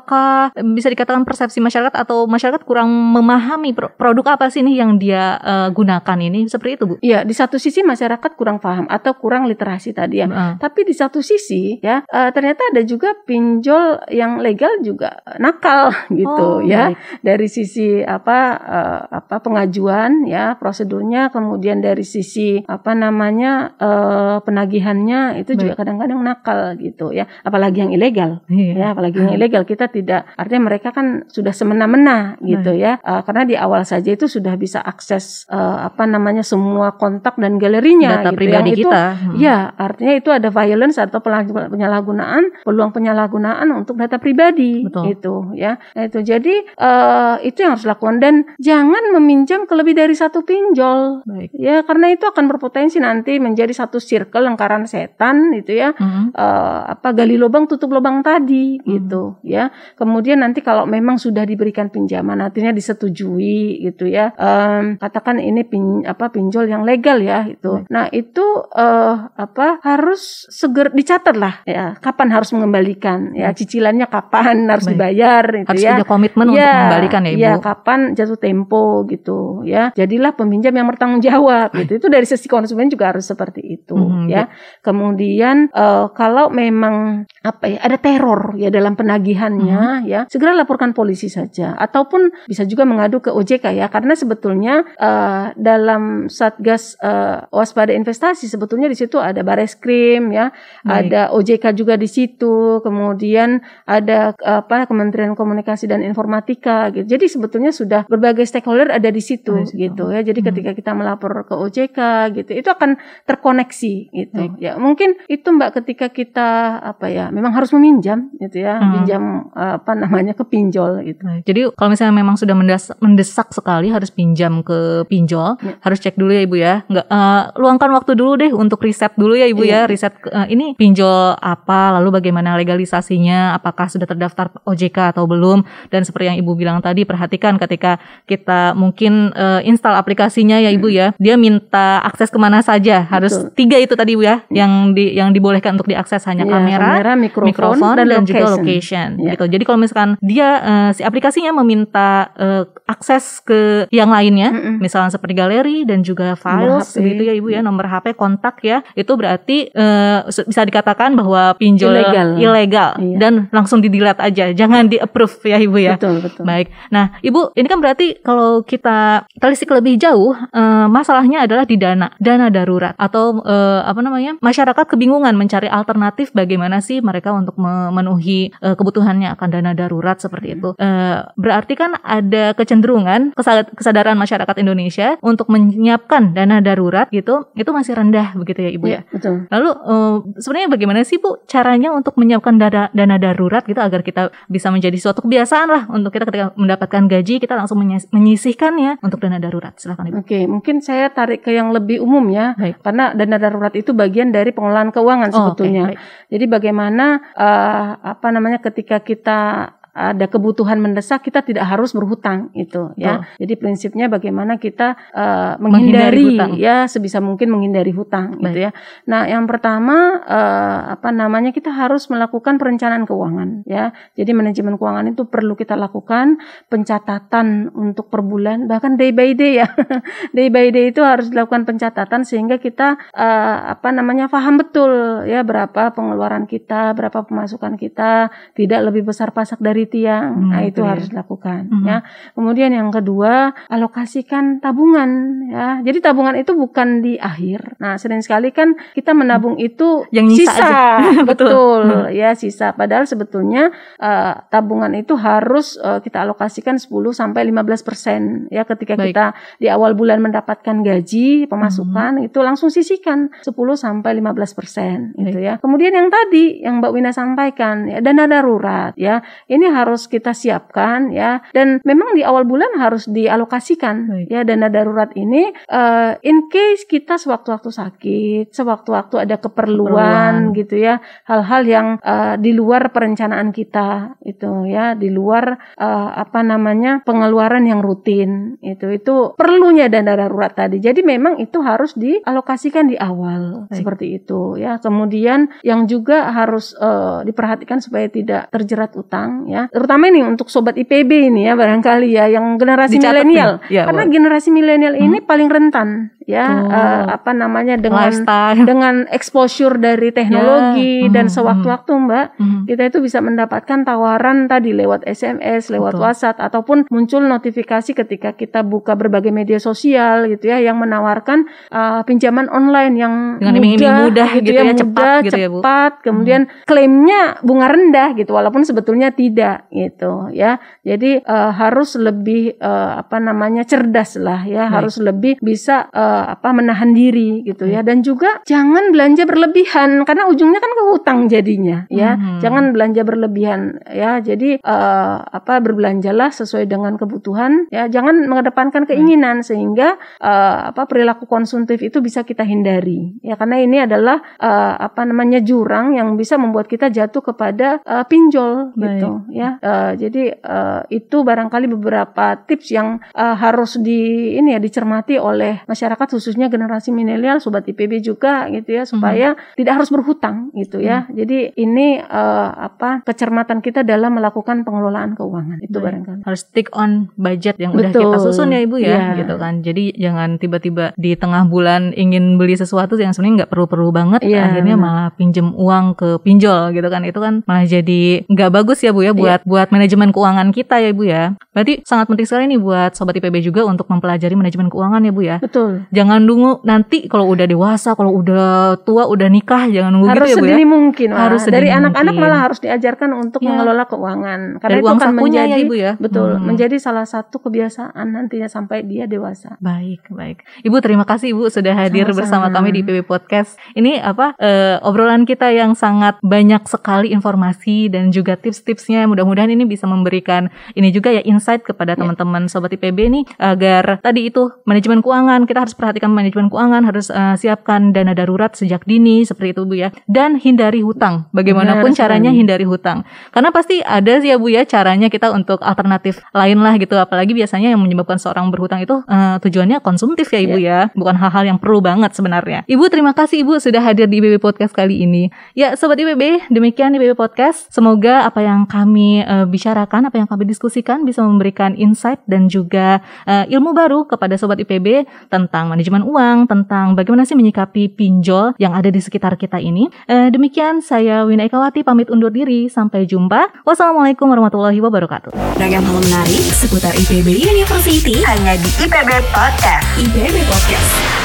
apakah 0.00 0.56
bisa 0.72 0.88
dikatakan 0.88 1.28
persepsi 1.28 1.60
masyarakat 1.60 1.92
atau 1.92 2.24
masyarakat 2.24 2.64
kurang 2.64 2.88
memahami 2.88 3.76
produk 3.76 4.40
apa 4.40 4.48
sih 4.48 4.64
nih 4.64 4.80
yang 4.80 4.96
dia 4.96 5.36
uh, 5.36 5.68
gunakan 5.68 6.16
ini 6.16 6.48
seperti 6.48 6.80
itu 6.80 6.84
Bu? 6.88 6.96
Iya, 7.04 7.28
di 7.28 7.36
satu 7.36 7.60
sisi 7.60 7.84
masyarakat 7.84 8.32
kurang 8.32 8.64
paham 8.64 8.88
atau 8.88 9.12
kurang 9.20 9.44
literasi 9.44 9.92
tadi 9.92 10.24
ya. 10.24 10.26
Uh. 10.26 10.56
Tapi 10.56 10.88
di 10.88 10.96
satu 10.96 11.20
sisi 11.20 11.76
ya 11.84 12.00
uh, 12.08 12.32
ternyata 12.32 12.64
ada 12.72 12.80
juga 12.80 13.12
pinjol 13.28 14.08
yang 14.08 14.40
legal 14.40 14.80
juga 14.80 15.20
nakal 15.36 15.92
gitu 16.16 16.64
oh, 16.64 16.64
ya. 16.64 16.96
Baik. 16.96 17.20
Dari 17.20 17.46
sisi 17.52 18.00
apa 18.00 18.38
uh, 18.56 19.00
apa 19.20 19.44
pengajuan 19.44 20.24
ya 20.24 20.56
prosedurnya 20.56 21.28
kemudian 21.28 21.84
dari 21.84 22.08
sisi 22.08 22.64
apa 22.64 22.96
namanya 22.96 23.76
uh, 23.76 24.40
penagihannya 24.40 25.44
itu 25.44 25.52
Baik. 25.52 25.60
juga 25.60 25.72
kadang-kadang 25.84 26.24
nakal 26.24 26.72
gitu 26.80 27.12
ya 27.12 27.28
apalagi 27.44 27.84
yang 27.84 27.92
ilegal 27.92 28.40
iya. 28.48 28.72
ya 28.72 28.86
apalagi 28.96 29.20
yang 29.20 29.34
ilegal 29.36 29.66
kita 29.66 29.89
tidak 29.90 30.30
artinya 30.38 30.72
mereka 30.72 30.94
kan 30.94 31.26
sudah 31.26 31.50
semena-mena 31.50 32.38
gitu 32.40 32.72
Baik. 32.72 32.82
ya 32.82 32.92
uh, 33.02 33.20
karena 33.26 33.42
di 33.44 33.54
awal 33.58 33.82
saja 33.82 34.14
itu 34.14 34.30
sudah 34.30 34.54
bisa 34.54 34.78
akses 34.80 35.44
uh, 35.50 35.90
apa 35.90 36.06
namanya 36.06 36.46
semua 36.46 36.94
kontak 36.94 37.36
dan 37.36 37.58
galerinya 37.58 38.22
data 38.22 38.30
gitu 38.32 38.38
pribadi 38.38 38.70
itu, 38.72 38.88
kita 38.88 39.02
hmm. 39.18 39.34
ya 39.36 39.56
artinya 39.74 40.14
itu 40.14 40.30
ada 40.30 40.48
violence 40.48 40.96
atau 40.96 41.18
penyalahgunaan 41.20 42.62
peluang 42.62 42.94
penyalahgunaan 42.94 43.66
untuk 43.74 43.98
data 43.98 44.16
pribadi 44.22 44.86
Betul. 44.86 45.04
itu 45.12 45.34
ya 45.58 45.76
nah, 45.92 46.04
itu 46.06 46.18
jadi 46.22 46.54
uh, 46.78 47.36
itu 47.42 47.66
yang 47.66 47.74
harus 47.74 47.84
dilakukan 47.84 48.16
dan 48.22 48.34
jangan 48.62 49.10
meminjam 49.18 49.66
ke 49.66 49.74
lebih 49.74 49.98
dari 49.98 50.14
satu 50.14 50.46
pinjol 50.46 51.26
Baik. 51.26 51.50
ya 51.56 51.82
karena 51.82 52.14
itu 52.14 52.24
akan 52.24 52.46
berpotensi 52.46 53.02
nanti 53.02 53.42
menjadi 53.42 53.72
satu 53.74 53.98
circle 53.98 54.46
lingkaran 54.46 54.84
setan 54.84 55.50
gitu 55.56 55.74
ya 55.74 55.90
mm-hmm. 55.96 56.36
uh, 56.36 56.80
apa 56.94 57.16
gali 57.16 57.40
lubang 57.40 57.66
tutup 57.66 57.90
lubang 57.90 58.20
tadi 58.20 58.78
mm-hmm. 58.78 58.90
gitu 58.94 59.40
ya 59.42 59.72
kemudian 59.96 60.42
nanti 60.42 60.60
kalau 60.60 60.84
memang 60.84 61.16
sudah 61.16 61.44
diberikan 61.44 61.88
pinjaman 61.88 62.40
artinya 62.40 62.74
disetujui 62.74 63.84
gitu 63.86 64.06
ya 64.06 64.32
um, 64.36 64.96
katakan 65.00 65.38
ini 65.40 65.64
pin, 65.66 66.04
apa 66.04 66.30
pinjol 66.30 66.68
yang 66.68 66.82
legal 66.82 67.18
ya 67.20 67.46
itu 67.46 67.82
mm-hmm. 67.82 67.92
nah 67.92 68.06
itu 68.12 68.44
uh, 68.74 69.30
apa 69.34 69.80
harus 69.82 70.46
seger 70.50 70.92
dicatat 70.92 71.36
lah 71.36 71.62
ya 71.64 71.96
kapan 71.98 72.28
harus 72.32 72.52
mengembalikan 72.52 73.32
ya 73.34 73.52
cicilannya 73.52 74.06
kapan 74.06 74.68
harus 74.68 74.86
Baik. 74.86 74.94
dibayar 74.96 75.44
gitu 75.50 75.68
harus 75.70 75.82
ya. 75.82 75.92
punya 75.96 76.08
komitmen 76.08 76.46
ya, 76.50 76.52
untuk 76.52 76.68
mengembalikan 76.68 77.20
ya 77.22 77.32
ibu? 77.32 77.40
ya 77.40 77.52
kapan 77.60 78.00
jatuh 78.14 78.38
tempo 78.40 79.06
gitu 79.06 79.62
ya. 79.64 79.94
Jadilah 79.94 80.32
peminjam 80.34 80.72
yang 80.74 80.88
bertanggung 80.88 81.22
jawab 81.22 81.72
gitu. 81.76 82.00
Itu 82.00 82.06
dari 82.08 82.26
sisi 82.26 82.46
konsumen 82.50 82.90
juga 82.90 83.14
harus 83.14 83.28
seperti 83.28 83.62
itu 83.62 83.96
hmm, 83.96 84.26
ya. 84.26 84.50
Kemudian 84.82 85.70
uh, 85.70 86.10
kalau 86.12 86.50
memang 86.50 87.24
apa 87.44 87.64
ya 87.70 87.78
ada 87.84 87.96
teror 87.96 88.56
ya 88.58 88.68
dalam 88.68 88.98
penagihannya 88.98 89.69
sebetulnya 89.70 90.08
ya 90.08 90.20
segera 90.26 90.52
laporkan 90.56 90.90
polisi 90.92 91.30
saja 91.30 91.78
ataupun 91.78 92.32
bisa 92.50 92.66
juga 92.66 92.82
mengadu 92.82 93.22
ke 93.22 93.30
OJK 93.30 93.76
ya 93.76 93.86
karena 93.86 94.18
sebetulnya 94.18 94.82
uh, 94.98 95.54
dalam 95.54 96.26
Satgas 96.26 96.98
uh, 97.00 97.46
waspada 97.54 97.94
investasi 97.94 98.50
sebetulnya 98.50 98.90
di 98.90 98.98
situ 98.98 99.20
ada 99.20 99.40
Bareskrim 99.46 100.32
ya, 100.34 100.50
Baik. 100.82 101.12
ada 101.12 101.22
OJK 101.34 101.64
juga 101.76 101.94
di 101.94 102.08
situ, 102.10 102.80
kemudian 102.82 103.62
ada 103.86 104.34
apa 104.40 104.88
Kementerian 104.88 105.36
Komunikasi 105.36 105.86
dan 105.86 106.02
Informatika 106.02 106.90
gitu. 106.90 107.06
Jadi 107.06 107.26
sebetulnya 107.30 107.70
sudah 107.70 108.08
berbagai 108.08 108.44
stakeholder 108.48 108.90
ada 108.90 109.08
di 109.08 109.22
situ 109.22 109.54
oh, 109.54 109.64
gitu 109.66 110.10
ya. 110.10 110.24
Jadi 110.24 110.40
hmm. 110.42 110.48
ketika 110.52 110.70
kita 110.74 110.92
melapor 110.96 111.46
ke 111.46 111.54
OJK 111.54 111.98
gitu 112.42 112.50
itu 112.56 112.68
akan 112.68 112.98
terkoneksi 113.28 113.94
gitu. 114.10 114.40
Hmm. 114.40 114.56
Ya 114.58 114.76
mungkin 114.80 115.16
itu 115.30 115.46
Mbak 115.46 115.82
ketika 115.82 116.06
kita 116.10 116.80
apa 116.80 117.06
ya 117.12 117.28
memang 117.28 117.52
harus 117.54 117.70
meminjam 117.76 118.32
gitu 118.40 118.64
ya, 118.64 118.80
hmm. 118.80 118.90
pinjam 118.96 119.22
apa 119.60 119.92
namanya 119.92 120.32
ke 120.32 120.44
pinjol 120.48 121.04
gitu. 121.04 121.24
Jadi 121.44 121.60
kalau 121.76 121.90
misalnya 121.92 122.14
memang 122.16 122.40
sudah 122.40 122.56
mendesak, 122.56 122.96
mendesak 123.04 123.48
sekali 123.52 123.92
harus 123.92 124.08
pinjam 124.08 124.64
ke 124.64 125.04
pinjol, 125.06 125.60
ya. 125.60 125.76
harus 125.84 125.98
cek 126.00 126.16
dulu 126.16 126.32
ya 126.32 126.42
Ibu 126.48 126.56
ya. 126.56 126.74
Enggak 126.88 127.06
uh, 127.06 127.16
eh, 127.16 127.42
luangkan 127.60 127.90
waktu 127.92 128.12
dulu 128.16 128.32
deh 128.40 128.50
untuk 128.56 128.80
riset 128.80 129.12
dulu 129.20 129.36
ya 129.36 129.44
Ibu 129.44 129.62
ya, 129.62 129.84
ya. 129.84 129.90
riset 129.90 130.16
uh, 130.32 130.48
ini 130.48 130.72
pinjol 130.74 131.36
apa, 131.36 132.00
lalu 132.00 132.22
bagaimana 132.22 132.56
legalisasinya, 132.56 133.54
apakah 133.54 133.92
sudah 133.92 134.08
terdaftar 134.08 134.50
OJK 134.64 135.16
atau 135.16 135.28
belum 135.28 135.62
dan 135.92 136.02
seperti 136.02 136.32
yang 136.32 136.38
Ibu 136.40 136.56
bilang 136.56 136.80
tadi 136.80 137.04
perhatikan 137.04 137.60
ketika 137.60 138.00
kita 138.24 138.72
mungkin 138.72 139.34
uh, 139.36 139.60
install 139.60 139.98
aplikasinya 139.98 140.56
ya 140.56 140.72
Ibu 140.72 140.88
ya, 140.88 141.12
dia 141.20 141.36
minta 141.36 142.00
akses 142.00 142.32
ke 142.32 142.38
mana 142.40 142.64
saja, 142.64 143.04
harus 143.04 143.36
Betul. 143.36 143.54
tiga 143.58 143.76
itu 143.76 143.94
tadi 143.98 144.16
Bu 144.16 144.24
ya, 144.24 144.42
yang 144.48 144.96
di 144.96 145.12
yang 145.12 145.34
dibolehkan 145.34 145.76
untuk 145.76 145.90
diakses 145.90 146.24
hanya 146.30 146.46
ya, 146.46 146.52
kamera, 146.56 146.88
kamera 146.96 147.12
mikrofon, 147.18 147.48
mikrofon 147.50 147.94
dan, 147.98 148.06
dan 148.08 148.22
juga 148.24 148.44
location 148.56 149.08
ya. 149.20 149.34
gitu. 149.34 149.44
Jadi 149.50 149.62
kalau 149.66 149.78
misalkan 149.82 150.16
dia 150.22 150.48
uh, 150.62 150.90
si 150.94 151.02
aplikasinya 151.02 151.50
meminta 151.50 152.30
uh, 152.38 152.64
akses 152.86 153.42
ke 153.42 153.90
yang 153.90 154.10
lainnya, 154.10 154.50
mm 154.50 154.60
-mm. 154.60 154.74
misalnya 154.78 155.10
seperti 155.10 155.34
galeri 155.36 155.78
dan 155.84 156.06
juga 156.06 156.38
files 156.38 156.94
gitu 156.94 157.22
ya 157.22 157.34
Ibu 157.34 157.48
ya, 157.52 157.60
nomor 157.60 157.86
HP, 157.86 158.14
kontak 158.14 158.62
ya, 158.62 158.82
itu 158.94 159.12
berarti 159.14 159.70
uh, 159.74 160.26
bisa 160.26 160.62
dikatakan 160.62 161.14
bahwa 161.14 161.54
pinjol 161.58 161.94
ilegal, 161.94 162.28
ilegal 162.38 162.90
iya. 162.98 163.16
dan 163.18 163.32
langsung 163.50 163.82
di 163.82 163.90
delete 163.90 164.22
aja, 164.22 164.54
jangan 164.54 164.86
di 164.86 164.96
approve 164.98 165.34
ya 165.46 165.58
Ibu 165.58 165.78
ya. 165.78 165.94
Betul, 165.98 166.22
betul. 166.22 166.44
Baik. 166.46 166.70
Nah, 166.94 167.18
Ibu, 167.20 167.54
ini 167.58 167.66
kan 167.66 167.78
berarti 167.82 168.18
kalau 168.22 168.62
kita 168.62 169.26
telisik 169.38 169.70
lebih 169.70 169.98
jauh, 169.98 170.34
uh, 170.34 170.86
masalahnya 170.86 171.44
adalah 171.46 171.64
di 171.66 171.76
dana, 171.78 172.12
dana 172.18 172.48
darurat 172.52 172.94
atau 172.98 173.42
uh, 173.42 173.82
apa 173.86 174.00
namanya? 174.02 174.32
masyarakat 174.40 174.86
kebingungan 174.86 175.34
mencari 175.34 175.66
alternatif 175.70 176.30
bagaimana 176.34 176.82
sih 176.82 177.02
mereka 177.02 177.32
untuk 177.34 177.56
memenuhi 177.58 178.50
uh, 178.62 178.74
kebutuhannya 178.74 179.29
akan 179.34 179.48
dana 179.50 179.70
darurat 179.72 180.18
seperti 180.18 180.58
itu. 180.58 180.74
Uh, 180.76 181.26
berarti 181.38 181.74
kan 181.78 181.96
ada 182.02 182.52
kecenderungan 182.56 183.32
kesadaran 183.76 184.16
masyarakat 184.18 184.56
Indonesia 184.58 185.16
untuk 185.22 185.48
menyiapkan 185.52 186.34
dana 186.34 186.58
darurat 186.58 187.06
gitu, 187.12 187.50
itu 187.54 187.70
masih 187.70 187.94
rendah 187.96 188.34
begitu 188.34 188.66
ya 188.66 188.70
Ibu 188.74 188.86
ya. 188.86 188.92
ya? 188.92 189.00
Betul. 189.12 189.34
Lalu 189.52 189.70
uh, 189.70 190.16
sebenarnya 190.40 190.68
bagaimana 190.72 190.98
sih 191.06 191.20
Bu 191.20 191.42
caranya 191.46 191.92
untuk 191.92 192.16
menyiapkan 192.16 192.56
dana 192.56 192.88
dana 192.90 193.16
darurat 193.20 193.62
gitu 193.66 193.78
agar 193.78 194.00
kita 194.00 194.32
bisa 194.48 194.72
menjadi 194.72 194.96
suatu 194.96 195.22
kebiasaan 195.22 195.68
lah 195.68 195.82
untuk 195.92 196.10
kita 196.14 196.24
ketika 196.26 196.46
mendapatkan 196.56 197.02
gaji 197.06 197.38
kita 197.38 197.54
langsung 197.54 197.80
menyisihkannya 198.10 199.02
untuk 199.04 199.20
dana 199.20 199.36
darurat. 199.36 199.76
Silakan 199.76 200.10
Ibu. 200.10 200.16
Oke, 200.24 200.40
mungkin 200.48 200.80
saya 200.80 201.12
tarik 201.12 201.44
ke 201.44 201.52
yang 201.52 201.70
lebih 201.70 202.00
umum 202.00 202.26
ya. 202.32 202.56
Baik. 202.56 202.80
Karena 202.80 203.12
dana 203.12 203.36
darurat 203.36 203.74
itu 203.76 203.92
bagian 203.92 204.32
dari 204.32 204.50
pengelolaan 204.56 204.90
keuangan 204.90 205.28
oh, 205.30 205.36
sebetulnya. 205.36 205.92
Okay, 205.92 205.98
Jadi 206.32 206.44
bagaimana 206.48 207.06
uh, 207.36 207.88
apa 208.00 208.28
namanya 208.32 208.58
ketika 208.64 209.02
kita 209.04 209.19
kita 209.20 209.68
ada 209.90 210.30
kebutuhan 210.30 210.78
mendesak 210.78 211.26
kita 211.26 211.42
tidak 211.42 211.66
harus 211.66 211.90
berhutang 211.92 212.54
itu 212.54 212.94
ya. 212.94 213.26
Jadi 213.36 213.54
prinsipnya 213.58 214.06
bagaimana 214.06 214.56
kita 214.56 214.94
uh, 215.12 215.58
menghindari, 215.58 216.38
menghindari 216.38 216.62
ya 216.62 216.86
sebisa 216.86 217.18
mungkin 217.18 217.50
menghindari 217.50 217.90
hutang 217.90 218.38
Baik. 218.38 218.42
gitu 218.46 218.58
ya. 218.66 218.70
Nah, 219.10 219.26
yang 219.26 219.44
pertama 219.50 220.22
uh, 220.22 220.94
apa 220.94 221.10
namanya 221.10 221.50
kita 221.50 221.74
harus 221.74 222.06
melakukan 222.08 222.56
perencanaan 222.56 223.04
keuangan 223.04 223.66
ya. 223.66 223.90
Jadi 224.14 224.30
manajemen 224.30 224.78
keuangan 224.78 225.10
itu 225.10 225.26
perlu 225.26 225.58
kita 225.58 225.74
lakukan 225.74 226.38
pencatatan 226.70 227.74
untuk 227.74 228.08
per 228.08 228.22
bulan 228.22 228.70
bahkan 228.70 228.94
day 228.94 229.10
by 229.10 229.34
day 229.34 229.60
ya. 229.60 229.68
day 230.36 230.48
by 230.48 230.70
day 230.70 230.94
itu 230.94 231.02
harus 231.02 231.28
dilakukan 231.34 231.66
pencatatan 231.66 232.22
sehingga 232.22 232.62
kita 232.62 232.94
uh, 233.12 233.74
apa 233.74 233.90
namanya 233.90 234.30
paham 234.30 234.56
betul 234.56 235.26
ya 235.26 235.42
berapa 235.42 235.90
pengeluaran 235.90 236.46
kita, 236.46 236.94
berapa 236.94 237.26
pemasukan 237.26 237.74
kita, 237.74 238.30
tidak 238.54 238.80
lebih 238.86 239.10
besar 239.10 239.34
pasak 239.34 239.58
dari 239.58 239.89
dari 239.90 240.06
tiang. 240.06 240.30
Hmm, 240.36 240.50
nah, 240.54 240.60
itu 240.62 240.80
ya. 240.84 240.88
harus 240.94 241.06
dilakukan 241.10 241.62
hmm. 241.66 241.84
ya. 241.86 241.98
Kemudian 242.38 242.70
yang 242.70 242.88
kedua, 242.94 243.50
alokasikan 243.66 244.62
tabungan 244.62 245.10
ya. 245.50 245.82
Jadi 245.82 245.98
tabungan 245.98 246.38
itu 246.38 246.54
bukan 246.54 247.02
di 247.02 247.18
akhir. 247.18 247.80
Nah, 247.82 247.98
sering 247.98 248.22
sekali 248.22 248.54
kan 248.54 248.78
kita 248.94 249.10
menabung 249.10 249.58
hmm. 249.58 249.66
itu 249.66 250.06
yang 250.14 250.30
sisa, 250.30 250.54
aja. 250.54 251.24
betul 251.30 252.06
hmm. 252.06 252.14
ya, 252.14 252.36
sisa. 252.38 252.70
Padahal 252.76 253.10
sebetulnya 253.10 253.74
uh, 253.98 254.46
tabungan 254.52 254.94
itu 254.94 255.18
harus 255.18 255.74
uh, 255.82 255.98
kita 255.98 256.22
alokasikan 256.22 256.78
10 256.78 256.86
sampai 257.10 257.50
15% 257.50 258.52
ya 258.52 258.62
ketika 258.68 258.94
Baik. 258.94 259.10
kita 259.10 259.26
di 259.58 259.66
awal 259.66 259.98
bulan 259.98 260.22
mendapatkan 260.22 260.84
gaji, 260.84 261.50
pemasukan 261.50 262.22
hmm. 262.22 262.26
itu 262.30 262.38
langsung 262.44 262.68
sisihkan 262.70 263.32
10 263.42 263.50
sampai 263.74 264.20
15% 264.20 265.18
gitu 265.18 265.40
ya. 265.40 265.58
Kemudian 265.58 265.92
yang 265.96 266.08
tadi 266.12 266.62
yang 266.62 266.78
Mbak 266.78 266.92
Wina 266.92 267.10
sampaikan 267.10 267.88
ya 267.88 267.98
dana 268.04 268.28
darurat 268.28 268.92
ya. 269.00 269.24
Ini 269.48 269.69
harus 269.70 270.06
kita 270.10 270.34
siapkan 270.34 271.10
ya 271.14 271.42
dan 271.54 271.82
memang 271.86 272.14
di 272.14 272.22
awal 272.26 272.44
bulan 272.44 272.76
harus 272.78 273.06
dialokasikan 273.06 273.96
Baik. 274.10 274.26
ya 274.30 274.40
dana 274.42 274.68
darurat 274.70 275.10
ini 275.14 275.52
uh, 275.70 276.16
in 276.24 276.48
case 276.48 276.86
kita 276.88 277.20
sewaktu-waktu 277.20 277.70
sakit, 277.70 278.46
sewaktu-waktu 278.54 279.28
ada 279.28 279.36
keperluan, 279.36 280.54
keperluan. 280.54 280.58
gitu 280.58 280.74
ya, 280.80 280.94
hal-hal 281.28 281.62
yang 281.66 281.86
uh, 282.00 282.34
di 282.40 282.54
luar 282.56 282.94
perencanaan 282.94 283.52
kita 283.52 284.16
itu 284.24 284.70
ya, 284.70 284.96
di 284.96 285.12
luar 285.12 285.76
uh, 285.76 286.10
apa 286.16 286.40
namanya 286.40 287.04
pengeluaran 287.04 287.66
yang 287.68 287.84
rutin 287.84 288.56
itu 288.64 288.88
itu 288.94 289.36
perlunya 289.36 289.90
dana 289.92 290.16
darurat 290.16 290.54
tadi. 290.54 290.80
Jadi 290.80 291.04
memang 291.04 291.36
itu 291.42 291.60
harus 291.60 291.92
dialokasikan 291.98 292.88
di 292.88 292.96
awal 292.96 293.68
Baik. 293.68 293.82
seperti 293.82 294.06
itu 294.22 294.56
ya. 294.56 294.80
Kemudian 294.80 295.52
yang 295.66 295.84
juga 295.84 296.32
harus 296.32 296.72
uh, 296.78 297.22
diperhatikan 297.26 297.82
supaya 297.82 298.08
tidak 298.08 298.48
terjerat 298.48 298.94
utang 298.96 299.46
ya 299.50 299.59
terutama 299.68 300.08
ini 300.08 300.24
untuk 300.24 300.48
sobat 300.48 300.80
IPB 300.80 301.28
ini 301.28 301.44
ya 301.44 301.58
barangkali 301.58 302.08
ya 302.16 302.24
yang 302.32 302.56
generasi 302.56 302.96
milenial. 302.96 303.60
ya, 303.68 303.84
karena 303.84 304.08
generasi 304.08 304.48
milenial 304.48 304.94
hmm. 304.96 305.04
ini 305.04 305.18
paling 305.20 305.52
rentan 305.52 306.14
ya 306.30 306.46
uh, 306.46 307.02
apa 307.10 307.34
namanya 307.34 307.74
dengan 307.74 308.10
Lifestyle. 308.14 308.62
dengan 308.62 308.94
exposure 309.10 309.74
dari 309.82 310.14
teknologi 310.14 311.06
ya. 311.06 311.12
dan 311.12 311.26
hmm, 311.26 311.34
sewaktu-waktu. 311.34 311.92
Mbak 312.00 312.26
hmm. 312.38 312.62
kita 312.70 312.82
itu 312.86 312.98
bisa 313.02 313.18
mendapatkan 313.18 313.82
tawaran 313.82 314.46
tadi 314.46 314.70
lewat 314.70 315.02
SMS, 315.04 315.74
lewat 315.74 315.98
Betul. 315.98 316.04
WhatsApp 316.06 316.38
ataupun 316.38 316.86
muncul 316.88 317.26
notifikasi 317.26 317.90
ketika 317.92 318.38
kita 318.38 318.62
buka 318.62 318.94
berbagai 318.94 319.34
media 319.34 319.58
sosial 319.58 320.30
gitu 320.30 320.48
ya 320.54 320.62
yang 320.62 320.78
menawarkan 320.78 321.50
uh, 321.74 322.06
pinjaman 322.06 322.46
online 322.48 322.94
yang 322.94 323.14
dengan 323.42 323.62
mudah, 323.62 323.94
mudah 324.06 324.30
gitu, 324.38 324.46
gitu 324.46 324.60
ya, 324.60 324.64
ya 324.64 324.74
cepat 324.78 325.22
gitu 325.26 325.38
ya, 325.40 325.48
Bu. 325.50 325.60
kemudian 326.00 326.40
hmm. 326.46 326.64
klaimnya 326.64 327.20
bunga 327.42 327.66
rendah 327.68 328.08
gitu 328.14 328.30
walaupun 328.36 328.62
sebetulnya 328.62 329.10
tidak 329.10 329.66
gitu 329.74 330.30
ya. 330.30 330.62
Jadi 330.86 331.20
uh, 331.24 331.52
harus 331.52 331.96
lebih 331.96 332.56
uh, 332.60 333.00
apa 333.02 333.16
namanya 333.18 333.64
cerdas 333.64 334.16
lah 334.20 334.44
ya, 334.44 334.68
Baik. 334.68 334.74
harus 334.76 334.96
lebih 335.00 335.32
bisa 335.40 335.88
uh, 335.90 336.19
apa 336.26 336.52
menahan 336.52 336.92
diri 336.92 337.42
gitu 337.46 337.68
ya. 337.68 337.80
Dan 337.80 338.04
juga 338.04 338.42
jangan 338.44 338.92
belanja 338.92 339.24
berlebihan 339.24 340.04
karena 340.04 340.28
ujungnya 340.28 340.60
kan 340.60 340.72
ke 340.72 340.82
hutang 340.92 341.18
jadinya 341.30 341.86
ya. 341.88 342.16
Hmm. 342.16 342.42
jangan 342.42 342.74
belanja 342.74 343.02
berlebihan 343.06 343.80
ya. 343.88 344.18
Jadi 344.20 344.60
uh, 344.60 345.16
apa 345.24 345.62
berbelanjalah 345.62 346.30
sesuai 346.34 346.66
dengan 346.68 346.96
kebutuhan 347.00 347.70
ya. 347.72 347.86
Jangan 347.88 348.26
mengedepankan 348.28 348.84
keinginan 348.84 349.40
hmm. 349.40 349.46
sehingga 349.46 349.96
uh, 350.20 350.72
apa 350.74 350.84
perilaku 350.84 351.24
konsumtif 351.24 351.80
itu 351.80 352.02
bisa 352.04 352.26
kita 352.26 352.44
hindari 352.44 353.16
ya. 353.24 353.38
Karena 353.40 353.56
ini 353.62 353.78
adalah 353.80 354.20
uh, 354.40 354.74
apa 354.80 355.06
namanya 355.06 355.40
jurang 355.40 355.96
yang 355.96 356.14
bisa 356.18 356.36
membuat 356.36 356.66
kita 356.66 356.90
jatuh 356.90 357.22
kepada 357.22 357.80
uh, 357.86 358.04
pinjol 358.04 358.74
Baik. 358.74 358.80
gitu 358.80 359.10
ya. 359.32 359.56
Uh, 359.62 359.92
jadi 359.96 360.22
uh, 360.42 360.80
itu 360.90 361.22
barangkali 361.22 361.66
beberapa 361.70 362.36
tips 362.44 362.74
yang 362.74 362.98
uh, 363.14 363.36
harus 363.38 363.78
di 363.78 364.34
ini 364.36 364.56
ya 364.56 364.60
dicermati 364.60 365.16
oleh 365.16 365.62
masyarakat 365.64 366.06
khususnya 366.10 366.50
generasi 366.50 366.90
milenial 366.90 367.38
sobat 367.38 367.64
IPB 367.70 368.02
juga 368.02 368.50
gitu 368.50 368.74
ya 368.74 368.82
supaya 368.82 369.38
hmm. 369.38 369.56
tidak 369.56 369.72
harus 369.80 369.90
berhutang 369.94 370.50
gitu 370.58 370.82
ya. 370.82 371.06
Hmm. 371.06 371.14
Jadi 371.14 371.54
ini 371.56 372.02
uh, 372.02 372.50
apa 372.50 373.06
kecermatan 373.06 373.62
kita 373.62 373.86
dalam 373.86 374.18
melakukan 374.18 374.66
pengelolaan 374.66 375.14
keuangan 375.14 375.62
itu 375.62 375.78
Baik. 375.78 375.84
barangkali. 375.86 376.20
Harus 376.26 376.40
stick 376.44 376.68
on 376.74 377.08
budget 377.14 377.56
yang 377.56 377.72
Betul. 377.72 377.88
udah 377.88 377.92
kita 378.10 378.18
susun 378.20 378.50
ya 378.50 378.60
Ibu 378.60 378.76
ya, 378.82 378.90
ya 378.92 379.04
gitu 379.22 379.34
kan. 379.38 379.62
Jadi 379.62 379.94
jangan 379.96 380.36
tiba-tiba 380.36 380.92
di 380.98 381.14
tengah 381.14 381.46
bulan 381.46 381.94
ingin 381.94 382.36
beli 382.36 382.58
sesuatu 382.58 382.98
yang 382.98 383.14
sebenarnya 383.14 383.46
nggak 383.46 383.50
perlu-perlu 383.52 383.88
banget 383.94 384.20
ya. 384.26 384.50
akhirnya 384.50 384.74
malah 384.74 385.08
pinjem 385.14 385.54
uang 385.54 385.94
ke 385.96 386.18
pinjol 386.20 386.74
gitu 386.74 386.88
kan. 386.90 387.02
Itu 387.06 387.22
kan 387.22 387.46
malah 387.46 387.64
jadi 387.64 388.26
nggak 388.26 388.50
bagus 388.50 388.82
ya 388.82 388.90
Bu 388.90 389.06
ya 389.06 389.12
buat 389.14 389.44
ya. 389.44 389.46
buat 389.46 389.68
manajemen 389.70 390.10
keuangan 390.10 390.50
kita 390.50 390.82
ya 390.82 390.88
Ibu 390.90 391.02
ya. 391.06 391.24
Berarti 391.54 391.84
sangat 391.86 392.10
penting 392.10 392.26
sekali 392.26 392.44
nih 392.50 392.60
buat 392.60 392.92
sobat 392.96 393.16
IPB 393.16 393.44
juga 393.44 393.64
untuk 393.68 393.86
mempelajari 393.86 394.34
manajemen 394.34 394.68
keuangan 394.72 395.00
ya 395.04 395.12
Bu 395.12 395.22
ya. 395.22 395.36
Betul. 395.38 395.84
Jangan 395.90 396.22
nunggu 396.22 396.62
nanti 396.62 397.10
kalau 397.10 397.26
udah 397.30 397.46
dewasa, 397.50 397.98
kalau 397.98 398.14
udah 398.14 398.78
tua, 398.86 399.10
udah 399.10 399.26
nikah 399.26 399.66
jangan 399.66 399.90
nunggu 399.90 400.08
harus 400.14 400.30
gitu 400.30 400.38
ya 400.38 400.42
Bu 400.42 400.46
ya. 400.46 400.54
Harus 400.54 400.70
mungkin. 400.70 401.08
Harus 401.10 401.42
dari 401.50 401.68
anak-anak 401.70 402.14
malah 402.14 402.40
harus 402.46 402.58
diajarkan 402.62 403.10
untuk 403.18 403.42
ya. 403.42 403.50
mengelola 403.50 403.84
keuangan. 403.90 404.40
Karena 404.62 404.70
dari 404.70 404.82
itu 404.82 404.90
akan 404.94 405.10
ya, 405.10 405.18
menjadi 405.18 405.50
ya, 405.50 405.56
Ibu 405.66 405.74
ya. 405.74 405.92
Betul, 405.98 406.30
hmm. 406.38 406.46
menjadi 406.46 406.76
salah 406.78 407.06
satu 407.06 407.42
kebiasaan 407.42 408.06
nantinya 408.06 408.46
sampai 408.46 408.86
dia 408.86 409.10
dewasa. 409.10 409.58
Baik, 409.58 410.06
baik. 410.14 410.46
Ibu 410.62 410.76
terima 410.78 411.02
kasih 411.02 411.34
Ibu 411.34 411.50
sudah 411.50 411.74
hadir 411.74 412.06
Sama-sama. 412.10 412.18
bersama 412.22 412.46
kami 412.54 412.68
di 412.70 412.78
IPB 412.86 413.06
Podcast. 413.06 413.58
Ini 413.74 413.98
apa 413.98 414.38
uh, 414.38 414.86
obrolan 414.86 415.26
kita 415.26 415.50
yang 415.50 415.74
sangat 415.74 416.22
banyak 416.22 416.62
sekali 416.70 417.10
informasi 417.10 417.90
dan 417.90 418.14
juga 418.14 418.38
tips-tipsnya. 418.38 419.10
Mudah-mudahan 419.10 419.50
ini 419.50 419.66
bisa 419.66 419.90
memberikan 419.90 420.46
ini 420.78 420.94
juga 420.94 421.10
ya 421.10 421.22
insight 421.26 421.66
kepada 421.66 421.94
ya. 421.94 421.98
teman-teman 421.98 422.46
sobat 422.46 422.70
IPB 422.74 422.98
nih 423.10 423.24
agar 423.42 423.98
tadi 423.98 424.30
itu 424.30 424.54
manajemen 424.62 425.02
keuangan 425.02 425.44
kita 425.48 425.66
harus 425.66 425.74
perhatikan 425.80 426.12
manajemen 426.12 426.52
keuangan 426.52 426.84
harus 426.84 427.08
uh, 427.08 427.32
siapkan 427.40 427.96
dana 427.96 428.12
darurat 428.12 428.52
sejak 428.52 428.84
dini 428.84 429.24
seperti 429.24 429.56
itu 429.56 429.64
Bu 429.64 429.80
ya. 429.80 429.88
Dan 430.04 430.36
hindari 430.36 430.84
hutang. 430.84 431.32
Bagaimanapun 431.32 431.96
Benar, 431.96 431.98
caranya 432.04 432.30
hindari 432.30 432.68
hutang. 432.68 433.08
Karena 433.32 433.48
pasti 433.48 433.80
ada 433.80 434.20
sih 434.20 434.28
ya 434.28 434.36
Bu 434.36 434.52
ya 434.52 434.68
caranya 434.68 435.08
kita 435.08 435.32
untuk 435.32 435.64
alternatif 435.64 436.20
lain 436.36 436.60
lah 436.60 436.76
gitu. 436.76 437.00
Apalagi 437.00 437.32
biasanya 437.32 437.72
yang 437.72 437.80
menyebabkan 437.80 438.20
seorang 438.20 438.52
berhutang 438.52 438.84
itu 438.84 439.00
uh, 439.00 439.40
tujuannya 439.40 439.80
konsumtif 439.80 440.28
ya 440.28 440.44
Ibu 440.44 440.58
ya. 440.60 440.68
ya 440.68 440.78
bukan 440.92 441.16
hal-hal 441.16 441.56
yang 441.56 441.58
perlu 441.58 441.80
banget 441.80 442.12
sebenarnya. 442.12 442.68
Ibu 442.68 442.84
terima 442.92 443.16
kasih 443.16 443.40
Ibu 443.40 443.56
sudah 443.56 443.80
hadir 443.80 444.04
di 444.04 444.20
IBB 444.20 444.36
Podcast 444.36 444.76
kali 444.76 445.00
ini. 445.00 445.32
Ya 445.56 445.72
sobat 445.78 445.96
IBB 445.96 446.52
demikian 446.52 446.92
IBB 446.92 447.16
Podcast. 447.16 447.72
Semoga 447.72 448.28
apa 448.28 448.44
yang 448.44 448.68
kami 448.68 449.24
uh, 449.24 449.48
bicarakan 449.48 450.12
apa 450.12 450.20
yang 450.20 450.28
kami 450.28 450.44
diskusikan 450.44 451.08
bisa 451.08 451.24
memberikan 451.24 451.72
insight 451.78 452.20
dan 452.28 452.50
juga 452.50 453.00
uh, 453.24 453.48
ilmu 453.48 453.72
baru 453.72 454.04
kepada 454.04 454.36
sobat 454.36 454.60
IPB 454.60 455.06
tentang 455.30 455.69
manajemen 455.70 456.02
uang, 456.02 456.50
tentang 456.50 456.98
bagaimana 456.98 457.22
sih 457.22 457.38
menyikapi 457.38 457.94
pinjol 457.94 458.58
yang 458.58 458.74
ada 458.74 458.90
di 458.90 458.98
sekitar 458.98 459.38
kita 459.38 459.62
ini. 459.62 459.86
Uh, 460.10 460.28
demikian 460.34 460.82
saya 460.82 461.22
Wina 461.22 461.46
Ekawati 461.46 461.86
pamit 461.86 462.10
undur 462.10 462.34
diri. 462.34 462.66
Sampai 462.66 463.06
jumpa. 463.06 463.62
Wassalamualaikum 463.62 464.26
warahmatullahi 464.26 464.82
wabarakatuh. 464.82 465.30
Ragam 465.56 465.86
hal 465.86 465.98
menarik 466.02 466.42
seputar 466.50 466.92
IPB 466.98 467.46
University 467.46 468.20
hanya 468.26 468.58
di 468.58 468.70
IPB 468.82 469.10
Podcast. 469.30 469.86
IPB 470.02 470.36
Podcast. 470.50 471.19